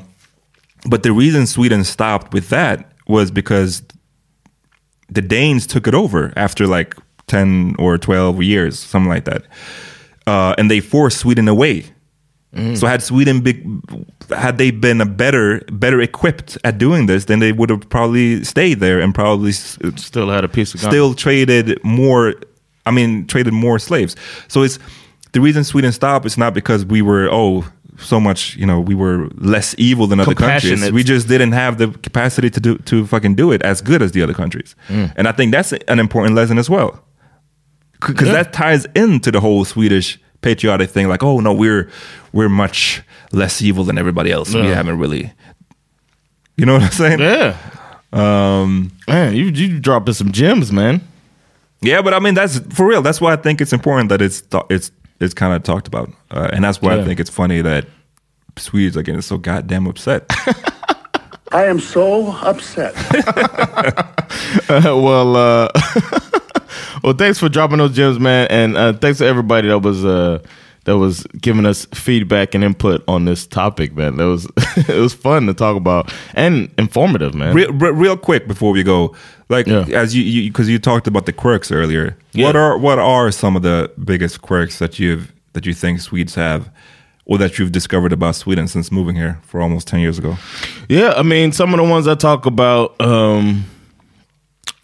but 0.89 1.03
the 1.03 1.11
reason 1.11 1.45
Sweden 1.47 1.83
stopped 1.83 2.33
with 2.33 2.49
that 2.49 2.91
was 3.07 3.29
because 3.31 3.83
the 5.09 5.21
Danes 5.21 5.67
took 5.67 5.87
it 5.87 5.93
over 5.95 6.31
after 6.35 6.65
like 6.67 6.95
10 7.27 7.75
or 7.79 7.97
12 7.97 8.41
years, 8.43 8.79
something 8.79 9.09
like 9.09 9.25
that. 9.25 9.43
Uh, 10.29 10.53
and 10.57 10.69
they 10.69 10.79
forced 10.79 11.17
Sweden 11.17 11.47
away. 11.47 11.85
So 12.75 12.87
had 12.87 13.03
Sweden 13.03 13.41
be, 13.41 13.63
had 14.35 14.57
they 14.57 14.71
been 14.71 15.01
a 15.01 15.05
better 15.05 15.61
better 15.71 16.01
equipped 16.01 16.57
at 16.63 16.79
doing 16.79 17.05
this, 17.05 17.25
then 17.25 17.39
they 17.39 17.51
would 17.51 17.69
have 17.69 17.87
probably 17.89 18.43
stayed 18.43 18.79
there 18.79 18.99
and 18.99 19.13
probably 19.13 19.51
Still 19.51 20.29
had 20.29 20.43
a 20.43 20.47
piece 20.47 20.73
of 20.73 20.79
still 20.79 21.13
traded 21.13 21.83
more. 21.83 22.33
I 22.87 22.91
mean, 22.91 23.27
traded 23.27 23.53
more 23.53 23.77
slaves. 23.77 24.15
So 24.47 24.63
it's 24.63 24.79
the 25.33 25.41
reason 25.41 25.63
Sweden 25.63 25.91
stopped 25.91 26.25
is 26.25 26.37
not 26.37 26.53
because 26.55 26.85
we 26.85 27.03
were 27.03 27.29
oh 27.31 27.65
so 27.97 28.19
much 28.19 28.55
you 28.55 28.65
know 28.65 28.79
we 28.79 28.95
were 28.95 29.29
less 29.35 29.75
evil 29.77 30.07
than 30.07 30.19
other 30.19 30.33
countries. 30.33 30.91
We 30.91 31.03
just 31.03 31.27
didn't 31.27 31.51
have 31.51 31.77
the 31.77 31.89
capacity 32.01 32.49
to 32.49 32.59
do 32.59 32.77
to 32.77 33.05
fucking 33.05 33.35
do 33.35 33.51
it 33.51 33.61
as 33.61 33.81
good 33.81 34.01
as 34.01 34.11
the 34.13 34.23
other 34.23 34.33
countries. 34.33 34.75
And 35.17 35.27
I 35.27 35.33
think 35.33 35.51
that's 35.51 35.71
an 35.71 35.99
important 35.99 36.35
lesson 36.35 36.57
as 36.57 36.67
well 36.69 36.99
because 37.99 38.27
Yeah. 38.27 38.33
that 38.33 38.53
ties 38.53 38.85
into 38.95 39.31
the 39.31 39.39
whole 39.39 39.65
Swedish 39.65 40.19
patriotic 40.41 40.89
thing. 40.89 41.07
Like, 41.09 41.23
oh 41.23 41.39
no, 41.39 41.53
we're 41.53 41.89
we're 42.31 42.49
much 42.49 43.01
less 43.31 43.61
evil 43.61 43.83
than 43.83 43.97
everybody 43.97 44.31
else. 44.31 44.53
We 44.53 44.67
haven't 44.67 44.97
really, 44.99 45.31
you 46.57 46.65
know 46.65 46.73
what 46.73 46.83
I'm 46.83 46.91
saying? 46.91 47.19
Yeah. 47.19 47.55
Um, 48.13 48.91
Man, 49.07 49.35
you 49.35 49.45
you 49.45 49.79
dropping 49.79 50.13
some 50.15 50.31
gems, 50.31 50.71
man. 50.71 51.01
yeah, 51.81 52.01
but 52.01 52.13
I 52.13 52.19
mean 52.19 52.33
that's 52.33 52.59
for 52.73 52.85
real. 52.87 53.01
That's 53.01 53.21
why 53.21 53.33
I 53.33 53.35
think 53.35 53.61
it's 53.61 53.73
important 53.73 54.09
that 54.09 54.21
it's 54.21 54.41
th- 54.41 54.63
it's 54.69 54.91
it's 55.19 55.33
kind 55.33 55.53
of 55.53 55.63
talked 55.63 55.87
about, 55.87 56.09
uh, 56.31 56.49
and 56.53 56.63
that's 56.63 56.81
why 56.81 56.97
I 56.97 57.03
think 57.03 57.19
it's 57.19 57.29
funny 57.29 57.61
that 57.61 57.85
Swedes 58.57 58.95
are 58.97 59.03
getting 59.03 59.21
so 59.21 59.37
goddamn 59.37 59.85
upset. 59.87 60.25
I 61.51 61.65
am 61.65 61.79
so 61.79 62.31
upset. 62.43 62.93
well, 64.69 65.35
uh, 65.35 65.69
well, 67.03 67.13
thanks 67.13 67.39
for 67.39 67.49
dropping 67.49 67.77
those 67.77 67.95
gems, 67.95 68.19
man, 68.19 68.47
and 68.49 68.77
uh, 68.77 68.93
thanks 68.93 69.19
to 69.19 69.25
everybody 69.25 69.67
that 69.69 69.79
was 69.79 70.03
uh, 70.05 70.39
that 70.85 70.97
was 70.97 71.23
giving 71.41 71.65
us 71.65 71.85
feedback 71.93 72.55
and 72.55 72.63
input 72.63 73.03
on 73.07 73.25
this 73.25 73.45
topic, 73.45 73.95
man. 73.95 74.17
That 74.17 74.25
was 74.27 74.45
it 74.77 74.99
was 74.99 75.13
fun 75.13 75.45
to 75.47 75.53
talk 75.53 75.75
about 75.77 76.13
and 76.33 76.69
informative, 76.77 77.33
man. 77.33 77.53
real, 77.53 77.71
re- 77.73 77.91
real 77.91 78.17
quick 78.17 78.47
before 78.47 78.71
we 78.71 78.83
go, 78.83 79.15
like 79.49 79.67
Yeah. 79.67 79.85
as 79.93 80.15
you 80.15 80.49
because 80.49 80.69
you, 80.69 80.79
talked 80.79 81.07
about 81.07 81.25
the 81.25 81.33
quirks 81.33 81.71
earlier. 81.71 82.17
Yeah. 82.31 82.45
What 82.45 82.55
are 82.55 82.77
what 82.77 82.99
are 82.99 83.31
some 83.31 83.55
of 83.55 83.61
the 83.61 83.91
biggest 84.03 84.41
quirks 84.41 84.79
that 84.79 84.99
you've 84.99 85.31
that 85.53 85.65
you 85.65 85.73
think 85.73 85.99
Swedes 85.99 86.35
have, 86.35 86.69
or 87.25 87.37
that 87.39 87.59
you've 87.59 87.71
discovered 87.71 88.13
about 88.13 88.35
Sweden 88.35 88.67
since 88.67 88.91
moving 88.91 89.15
here 89.15 89.39
for 89.43 89.61
almost 89.61 89.87
ten 89.87 89.99
years 89.99 90.17
ago? 90.17 90.37
Yeah, 90.87 91.13
I 91.17 91.23
mean, 91.23 91.51
some 91.51 91.73
of 91.73 91.77
the 91.77 91.83
ones 91.83 92.07
I 92.07 92.15
talk 92.15 92.45
about 92.45 92.99
um, 93.01 93.65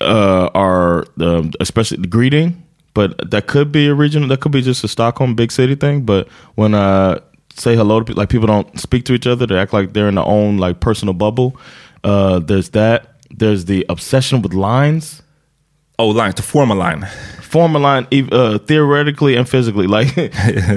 uh, 0.02 0.50
are 0.54 1.06
um, 1.20 1.52
especially 1.60 1.98
the 1.98 2.08
greeting 2.08 2.62
but 2.96 3.30
that 3.30 3.46
could 3.46 3.72
be 3.72 3.88
a 3.88 3.93
regional. 3.93 4.28
That 4.30 4.39
could 4.39 4.54
be 4.54 4.62
just 4.62 4.84
a 4.84 4.88
Stockholm 4.88 5.36
big 5.36 5.52
city 5.52 5.76
thing. 5.76 6.04
But 6.04 6.30
when 6.56 6.74
I 6.74 7.20
say 7.54 7.76
hello 7.76 8.00
to 8.00 8.06
people, 8.06 8.22
like 8.22 8.30
people 8.30 8.48
don't 8.48 8.80
speak 8.80 9.04
to 9.06 9.14
each 9.14 9.28
other, 9.28 9.46
they 9.46 9.58
act 9.58 9.74
like 9.74 9.93
they're 9.93 10.08
in 10.08 10.16
their 10.16 10.26
own 10.26 10.58
like 10.58 10.80
personal 10.80 11.14
bubble. 11.14 11.60
Uh, 12.04 12.39
there's 12.39 12.70
that. 12.70 13.18
There's 13.30 13.66
the 13.66 13.86
obsession 13.89 14.41
with 14.41 14.54
lines. 14.54 15.22
Oh, 16.00 16.08
lines 16.08 16.36
to 16.36 16.41
form 16.41 16.72
a 16.72 16.76
line. 16.76 17.06
Form 17.41 17.76
a 17.76 17.80
line, 17.80 18.08
uh, 18.32 18.60
theoretically 18.60 19.36
and 19.36 19.48
physically. 19.48 19.88
Like, 19.96 20.16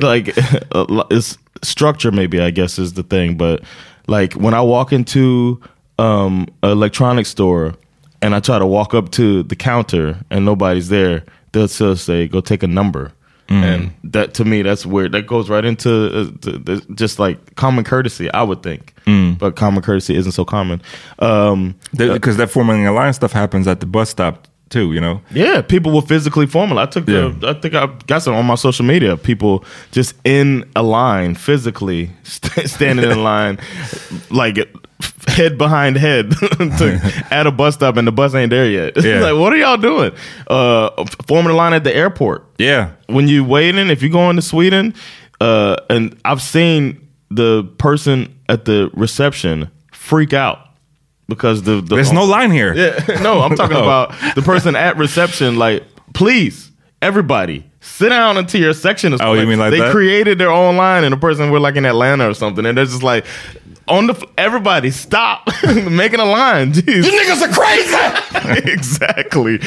like 0.03 0.37
uh, 0.75 1.05
it's 1.11 1.39
structure. 1.63 2.11
Maybe 2.11 2.41
I 2.41 2.51
guess 2.51 2.81
is 2.81 2.95
the 2.95 3.05
thing. 3.05 3.37
But 3.37 3.63
like 4.09 4.33
when 4.33 4.55
I 4.55 4.61
walk 4.61 4.93
into 4.93 5.61
um, 6.01 6.49
an 6.65 6.71
electronics 6.71 7.29
store 7.29 7.77
and 8.23 8.35
I 8.35 8.41
try 8.41 8.59
to 8.59 8.67
walk 8.67 8.95
up 8.95 9.11
to 9.13 9.43
the 9.43 9.57
counter 9.57 10.19
and 10.31 10.45
nobody's 10.45 10.89
there, 10.89 11.25
they'll 11.53 11.69
still 11.69 11.97
say, 11.97 12.27
"Go 12.29 12.41
take 12.41 12.63
a 12.63 12.67
number." 12.69 13.13
And 13.51 13.95
that 14.13 14.35
to 14.35 14.45
me, 14.45 14.61
that's 14.61 14.85
weird. 14.85 15.13
That 15.13 15.27
goes 15.27 15.49
right 15.49 15.65
into 15.65 15.89
uh, 15.91 16.25
the, 16.43 16.59
the, 16.59 16.95
just 16.95 17.19
like 17.19 17.55
common 17.55 17.83
courtesy, 17.83 18.31
I 18.33 18.43
would 18.43 18.63
think. 18.63 18.93
But 19.39 19.57
common 19.57 19.83
courtesy 19.83 20.15
isn't 20.17 20.33
so 20.33 20.45
common. 20.45 20.83
Um, 21.19 21.75
Because 22.13 22.37
that 22.37 22.51
forming 22.51 22.87
a 22.87 22.93
line 22.93 23.15
stuff 23.15 23.33
happens 23.33 23.67
at 23.67 23.81
the 23.81 23.87
bus 23.87 24.11
stop 24.11 24.48
too. 24.71 24.93
You 24.93 25.01
know. 25.01 25.21
yeah, 25.31 25.63
people 25.63 25.93
will 25.93 26.03
physically 26.03 26.47
form 26.47 26.73
it. 26.73 26.77
I 26.79 26.87
took 26.87 27.07
the, 27.07 27.35
I 27.43 27.55
think 27.55 27.75
I 27.75 27.87
got 28.07 28.23
some 28.23 28.35
on 28.35 28.47
my 28.47 28.55
social 28.55 28.85
media. 28.85 29.17
People 29.17 29.65
just 29.93 30.15
in 30.25 30.69
a 30.77 30.83
line, 30.83 31.35
physically 31.35 32.11
st- 32.23 32.69
standing 32.69 33.11
in 33.11 33.23
line, 33.23 33.59
like 34.31 34.59
head 35.29 35.59
behind 35.59 35.97
head 35.97 36.31
to, 36.41 37.27
at 37.31 37.47
a 37.47 37.51
bus 37.51 37.75
stop, 37.75 37.97
and 37.97 38.07
the 38.07 38.13
bus 38.13 38.35
ain't 38.35 38.51
there 38.51 38.69
yet. 38.69 39.03
Yeah. 39.03 39.21
like, 39.21 39.39
what 39.39 39.53
are 39.53 39.57
y'all 39.57 39.77
doing? 39.77 40.13
Uh, 40.47 41.05
forming 41.27 41.53
a 41.53 41.57
line 41.57 41.73
at 41.73 41.85
the 41.85 41.95
airport. 41.95 42.45
Yeah. 42.59 42.93
When 43.07 43.29
you 43.29 43.45
waiting, 43.45 43.89
if 43.91 44.03
you're 44.03 44.11
going 44.11 44.37
to 44.37 44.43
Sweden, 44.43 44.95
uh, 45.41 45.77
and 45.89 46.19
I've 46.25 46.43
seen 46.43 47.09
the 47.31 47.65
person 47.79 48.35
at 48.49 48.65
the 48.65 48.91
reception 48.95 49.71
freak 49.93 50.33
out 50.33 50.68
because 51.29 51.63
the, 51.63 51.81
the 51.81 51.95
There's 51.97 52.13
no 52.13 52.25
line 52.25 52.51
here. 52.51 52.75
yeah, 52.75 53.21
no, 53.23 53.41
I'm 53.43 53.55
talking 53.57 53.77
Oh. 53.79 53.83
about 53.83 54.15
the 54.35 54.43
person 54.43 54.75
at 54.77 54.97
reception. 54.97 55.57
Like, 55.57 55.85
please, 56.15 56.71
everybody, 57.03 57.65
sit 57.81 58.09
down 58.09 58.37
until 58.39 58.61
your 58.61 58.75
section 58.75 59.13
is. 59.13 59.21
Oh, 59.23 59.35
you 59.35 59.47
mean 59.47 59.59
like 59.59 59.71
they 59.71 59.79
that? 59.81 59.93
created 59.93 60.39
their 60.39 60.51
own 60.51 60.77
line, 60.77 61.05
and 61.05 61.13
the 61.13 61.17
person 61.19 61.51
we're 61.51 61.59
like 61.61 61.77
in 61.77 61.85
Atlanta 61.85 62.29
or 62.29 62.35
something, 62.35 62.65
and 62.67 62.77
they're 62.79 62.85
just 62.87 63.03
like, 63.03 63.25
on 63.87 64.07
the 64.07 64.29
everybody 64.37 64.91
stop 64.91 65.47
making 65.91 66.21
a 66.21 66.25
line. 66.25 66.73
Jeez. 66.73 67.05
You 67.05 67.13
niggas 67.13 67.43
are 67.43 67.53
crazy. 67.55 68.71
exactly. 68.73 69.59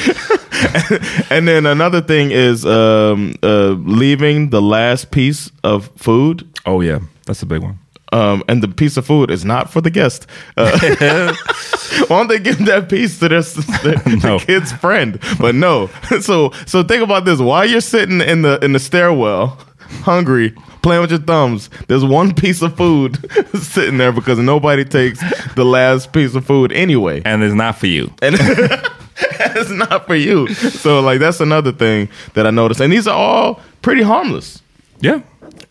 and 1.30 1.46
then 1.48 1.66
another 1.66 2.00
thing 2.00 2.30
is 2.30 2.64
um, 2.66 3.34
uh, 3.42 3.68
leaving 3.70 4.50
the 4.50 4.62
last 4.62 5.10
piece 5.10 5.50
of 5.64 5.90
food. 5.96 6.48
Oh 6.66 6.80
yeah, 6.80 7.00
that's 7.26 7.42
a 7.42 7.46
big 7.46 7.62
one. 7.62 7.78
Um, 8.12 8.44
and 8.48 8.62
the 8.62 8.68
piece 8.68 8.96
of 8.96 9.06
food 9.06 9.30
is 9.30 9.44
not 9.44 9.70
for 9.72 9.80
the 9.80 9.90
guest. 9.90 10.26
Uh, 10.56 10.70
why 12.08 12.18
don't 12.18 12.28
they 12.28 12.38
give 12.38 12.64
that 12.66 12.88
piece 12.88 13.18
to 13.20 13.28
their, 13.28 13.40
their, 13.96 14.16
No. 14.22 14.38
kid's 14.38 14.72
friend? 14.72 15.18
But 15.40 15.54
no. 15.54 15.88
So 16.20 16.50
so 16.66 16.82
think 16.82 17.02
about 17.02 17.24
this: 17.24 17.38
while 17.40 17.64
you're 17.64 17.80
sitting 17.80 18.20
in 18.20 18.42
the 18.42 18.62
in 18.64 18.72
the 18.72 18.78
stairwell, 18.78 19.58
hungry, 20.02 20.50
playing 20.82 21.00
with 21.02 21.10
your 21.10 21.20
thumbs, 21.20 21.70
there's 21.88 22.04
one 22.04 22.34
piece 22.34 22.60
of 22.62 22.76
food 22.76 23.18
sitting 23.60 23.98
there 23.98 24.12
because 24.12 24.38
nobody 24.38 24.84
takes 24.84 25.18
the 25.54 25.64
last 25.64 26.12
piece 26.12 26.34
of 26.34 26.44
food 26.44 26.70
anyway, 26.72 27.22
And 27.24 27.42
it's 27.42 27.54
not 27.54 27.78
for 27.78 27.86
you. 27.86 28.12
and 28.22 28.36
it's 28.38 29.70
not 29.70 30.06
for 30.06 30.14
you. 30.16 30.48
So 30.54 31.00
like 31.00 31.18
that's 31.20 31.40
another 31.40 31.72
thing 31.72 32.08
that 32.34 32.46
I 32.46 32.50
noticed, 32.50 32.80
and 32.80 32.92
these 32.92 33.06
are 33.06 33.16
all 33.16 33.60
pretty 33.80 34.02
harmless. 34.02 34.60
Yeah. 35.00 35.20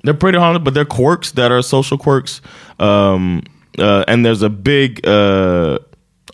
They're 0.04 0.14
pretty 0.14 0.38
harmless, 0.38 0.64
but 0.64 0.74
they're 0.74 0.86
quirks 0.86 1.32
that 1.32 1.52
are 1.52 1.62
social 1.62 1.98
quirks. 1.98 2.42
Um, 2.80 3.44
uh, 3.78 4.04
and 4.08 4.26
there's 4.26 4.42
a 4.42 4.50
big, 4.50 5.06
uh, 5.08 5.80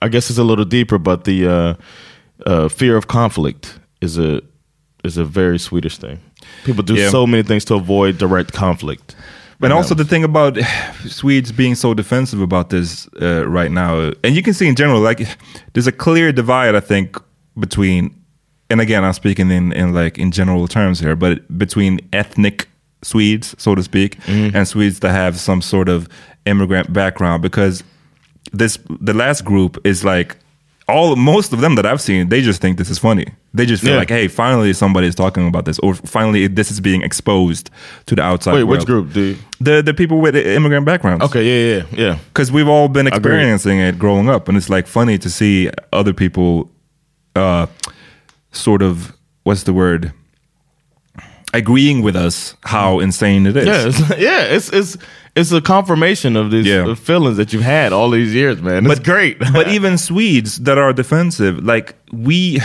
I 0.01 0.07
guess 0.07 0.29
it's 0.29 0.39
a 0.39 0.43
little 0.43 0.65
deeper, 0.65 0.97
but 0.97 1.23
the 1.25 1.47
uh, 1.47 1.73
uh, 2.45 2.69
fear 2.69 2.95
of 2.97 3.07
conflict 3.07 3.79
is 4.01 4.17
a 4.17 4.41
is 5.03 5.17
a 5.17 5.23
very 5.23 5.59
Swedish 5.59 5.97
thing. 5.97 6.19
People 6.65 6.83
do 6.83 6.95
Yeah. 6.95 7.09
so 7.09 7.25
many 7.27 7.43
things 7.43 7.63
to 7.65 7.75
avoid 7.75 8.17
direct 8.17 8.51
conflict. 8.53 9.15
But 9.59 9.71
also 9.71 9.95
the 9.95 10.05
thing 10.05 10.23
about 10.23 10.57
Swedes 11.07 11.51
being 11.51 11.75
so 11.75 11.93
defensive 11.93 12.41
about 12.41 12.69
this 12.69 13.07
uh, 13.21 13.47
right 13.47 13.71
now, 13.71 14.11
and 14.23 14.35
you 14.35 14.43
can 14.43 14.53
see 14.53 14.67
in 14.67 14.75
general, 14.75 14.99
like 15.01 15.27
there's 15.73 15.87
a 15.87 15.91
clear 15.91 16.31
divide, 16.31 16.75
I 16.75 16.79
think, 16.79 17.17
between, 17.59 18.13
and 18.69 18.81
again, 18.81 19.03
I'm 19.03 19.13
speaking 19.13 19.49
in 19.51 19.71
in 19.73 19.93
like 19.93 20.17
in 20.19 20.31
general 20.31 20.67
terms 20.67 20.99
here, 20.99 21.15
but 21.15 21.39
between 21.57 21.99
ethnic 22.13 22.67
Swedes, 23.03 23.55
so 23.57 23.75
to 23.75 23.83
speak, 23.83 24.17
and 24.27 24.67
Swedes 24.67 24.99
that 25.01 25.11
have 25.11 25.37
some 25.39 25.61
sort 25.61 25.89
of 25.89 26.07
immigrant 26.45 26.91
background, 26.93 27.41
because 27.41 27.83
this 28.53 28.79
the 29.01 29.13
last 29.13 29.43
group 29.45 29.77
is 29.85 30.03
like 30.03 30.35
all 30.89 31.17
most 31.17 31.51
of 31.51 31.59
them 31.59 31.75
that 31.75 31.85
I've 31.85 31.99
seen, 31.99 32.29
they 32.29 32.41
just 32.41 32.61
think 32.61 32.77
this 32.77 32.89
is 32.89 32.97
funny. 32.97 33.25
They 33.53 33.65
just 33.65 33.83
feel 33.83 33.91
Yeah. 33.93 33.99
like, 33.99 34.09
hey, 34.09 34.29
finally 34.29 34.71
somebody 34.73 35.07
is 35.07 35.15
talking 35.15 35.45
about 35.47 35.65
this, 35.65 35.79
or 35.79 35.93
finally 35.95 36.47
this 36.47 36.71
is 36.71 36.79
being 36.79 37.01
exposed 37.03 37.69
to 38.05 38.15
the 38.15 38.21
outside. 38.21 38.53
Wait, 38.53 38.63
which 38.63 38.77
world. 38.87 38.87
group? 38.87 39.13
Do 39.13 39.21
you, 39.21 39.35
The 39.59 39.81
the 39.83 39.93
people 39.93 40.21
with 40.21 40.35
immigrant 40.35 40.85
backgrounds. 40.85 41.25
okay, 41.25 41.43
yeah, 41.43 41.83
yeah, 41.91 42.05
yeah. 42.07 42.17
Because 42.33 42.51
we've 42.53 42.69
all 42.69 42.87
been 42.87 43.07
Agreed. 43.07 43.17
experiencing 43.17 43.79
it 43.79 43.99
growing 43.99 44.29
up, 44.29 44.47
and 44.47 44.57
it's 44.57 44.69
like 44.69 44.87
funny 44.87 45.17
to 45.17 45.29
see 45.29 45.69
other 45.91 46.13
people, 46.13 46.71
uh, 47.35 47.65
sort 48.51 48.81
of 48.81 49.11
what's 49.43 49.63
the 49.63 49.73
word, 49.73 50.13
agreeing 51.57 52.01
with 52.03 52.15
us 52.15 52.55
how 52.63 52.99
insane 52.99 53.45
it 53.47 53.55
is. 53.57 53.65
Yeah, 53.65 53.87
it's, 53.87 53.99
yeah, 54.27 54.55
it's 54.55 54.69
it's 54.79 54.97
it's 55.35 55.51
a 55.51 55.61
confirmation 55.61 56.35
of 56.37 56.49
these 56.51 56.65
Yeah. 56.65 56.95
feelings 56.95 57.37
that 57.37 57.51
you've 57.53 57.63
had 57.77 57.89
all 57.93 58.09
these 58.09 58.33
years, 58.33 58.61
man. 58.61 58.85
It's 58.91 58.99
great. 59.13 59.37
but 59.53 59.67
even 59.75 59.97
Swedes 59.97 60.51
that 60.65 60.77
are 60.77 60.93
defensive, 60.93 61.55
like 61.73 61.95
we 62.11 62.59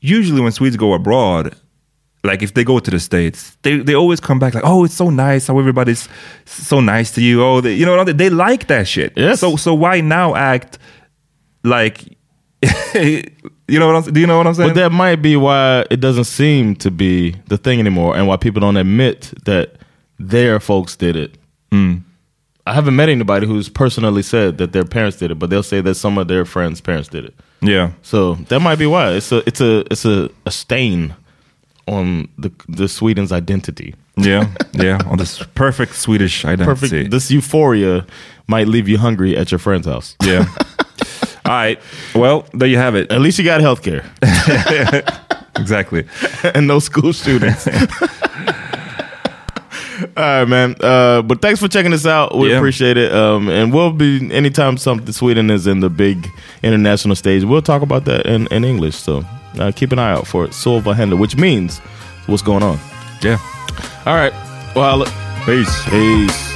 usually 0.00 0.40
when 0.40 0.52
Swedes 0.52 0.76
go 0.76 0.92
abroad, 0.94 1.54
like 2.24 2.42
if 2.42 2.52
they 2.54 2.64
go 2.64 2.78
to 2.80 2.90
the 2.90 3.00
states, 3.00 3.56
they 3.62 3.78
they 3.88 3.94
always 3.94 4.20
come 4.20 4.38
back 4.38 4.54
like, 4.54 4.64
oh, 4.66 4.84
it's 4.84 4.94
so 4.96 5.10
nice 5.10 5.46
how 5.48 5.58
everybody's 5.58 6.08
so 6.44 6.80
nice 6.80 7.10
to 7.14 7.20
you. 7.20 7.42
Oh, 7.42 7.60
they, 7.60 7.74
you 7.74 7.86
know, 7.86 8.04
they 8.04 8.30
like 8.30 8.66
that 8.68 8.86
shit. 8.86 9.12
Yes. 9.16 9.40
So 9.40 9.56
so 9.56 9.74
why 9.74 10.00
now 10.00 10.34
act 10.34 10.78
like, 11.64 11.96
you 13.68 13.78
know 13.78 13.86
what 13.86 13.96
I'm? 14.06 14.12
Do 14.12 14.20
you 14.20 14.26
know 14.26 14.38
what 14.38 14.46
I'm 14.46 14.54
saying? 14.54 14.70
But 14.70 14.74
that 14.76 14.92
might 14.92 15.16
be 15.16 15.36
why 15.36 15.84
it 15.90 16.00
doesn't 16.00 16.24
seem 16.24 16.76
to 16.76 16.90
be 16.90 17.36
the 17.48 17.56
thing 17.56 17.78
anymore, 17.80 18.16
and 18.16 18.26
why 18.26 18.36
people 18.36 18.60
don't 18.60 18.76
admit 18.76 19.32
that 19.44 19.76
their 20.18 20.60
folks 20.60 20.96
did 20.96 21.16
it. 21.16 21.38
Mm. 21.70 22.02
I 22.66 22.74
haven't 22.74 22.94
met 22.94 23.08
anybody 23.08 23.46
who's 23.46 23.68
personally 23.68 24.22
said 24.22 24.58
that 24.58 24.72
their 24.72 24.84
parents 24.84 25.16
did 25.18 25.32
it, 25.32 25.38
but 25.38 25.50
they'll 25.50 25.64
say 25.64 25.80
that 25.80 25.96
some 25.96 26.16
of 26.16 26.28
their 26.28 26.44
friends' 26.44 26.80
parents 26.80 27.08
did 27.08 27.24
it. 27.24 27.34
yeah. 27.60 27.92
So 28.02 28.34
that 28.48 28.60
might 28.60 28.78
be 28.78 28.86
why 28.86 29.12
it's 29.12 29.32
a 29.32 29.46
it's 29.48 29.60
a 29.60 29.84
it's 29.90 30.04
a, 30.04 30.30
a 30.46 30.50
stain 30.50 31.14
on 31.88 32.28
the 32.38 32.52
the 32.68 32.88
Sweden's 32.88 33.32
identity. 33.32 33.94
Yeah, 34.16 34.50
yeah, 34.74 34.98
on 35.06 35.16
this 35.18 35.42
perfect 35.54 35.94
Swedish 35.94 36.44
identity. 36.44 36.66
Perfect. 36.66 37.10
This 37.10 37.30
euphoria 37.30 38.06
might 38.46 38.68
leave 38.68 38.86
you 38.88 38.98
hungry 38.98 39.36
at 39.36 39.50
your 39.50 39.58
friend's 39.58 39.86
house. 39.86 40.16
Yeah. 40.22 40.44
All 41.52 41.58
right. 41.58 41.78
Well, 42.14 42.46
there 42.54 42.66
you 42.68 42.78
have 42.78 42.94
it. 42.94 43.12
At 43.12 43.20
least 43.20 43.38
you 43.38 43.44
got 43.44 43.60
health 43.60 43.82
care 43.82 44.04
Exactly. 45.56 46.06
and 46.54 46.66
no 46.66 46.78
school 46.78 47.12
students. 47.12 47.66
All 50.16 50.22
right, 50.24 50.44
man. 50.48 50.74
Uh, 50.80 51.20
but 51.22 51.42
thanks 51.42 51.60
for 51.60 51.68
checking 51.68 51.92
us 51.92 52.06
out. 52.06 52.36
We 52.36 52.50
Yeah. 52.50 52.56
appreciate 52.56 52.96
it. 52.96 53.12
Um, 53.12 53.48
and 53.50 53.70
we'll 53.72 53.92
be 53.92 54.32
anytime 54.32 54.78
something 54.78 55.12
Sweden 55.12 55.50
is 55.50 55.66
in 55.66 55.80
the 55.80 55.90
big 55.90 56.26
international 56.62 57.16
stage, 57.16 57.44
we'll 57.44 57.60
talk 57.62 57.82
about 57.82 58.06
that 58.06 58.24
in, 58.26 58.46
in 58.46 58.64
English. 58.64 58.96
So 58.96 59.22
uh, 59.58 59.72
keep 59.76 59.92
an 59.92 59.98
eye 59.98 60.12
out 60.12 60.26
for 60.26 60.44
it. 60.46 60.54
Which 61.18 61.36
means 61.36 61.78
what's 62.26 62.42
going 62.42 62.62
on. 62.62 62.78
Yeah. 63.20 63.36
All 64.06 64.14
right. 64.14 64.32
Well, 64.74 65.04
Peace. 65.44 65.84
peace. 65.90 66.51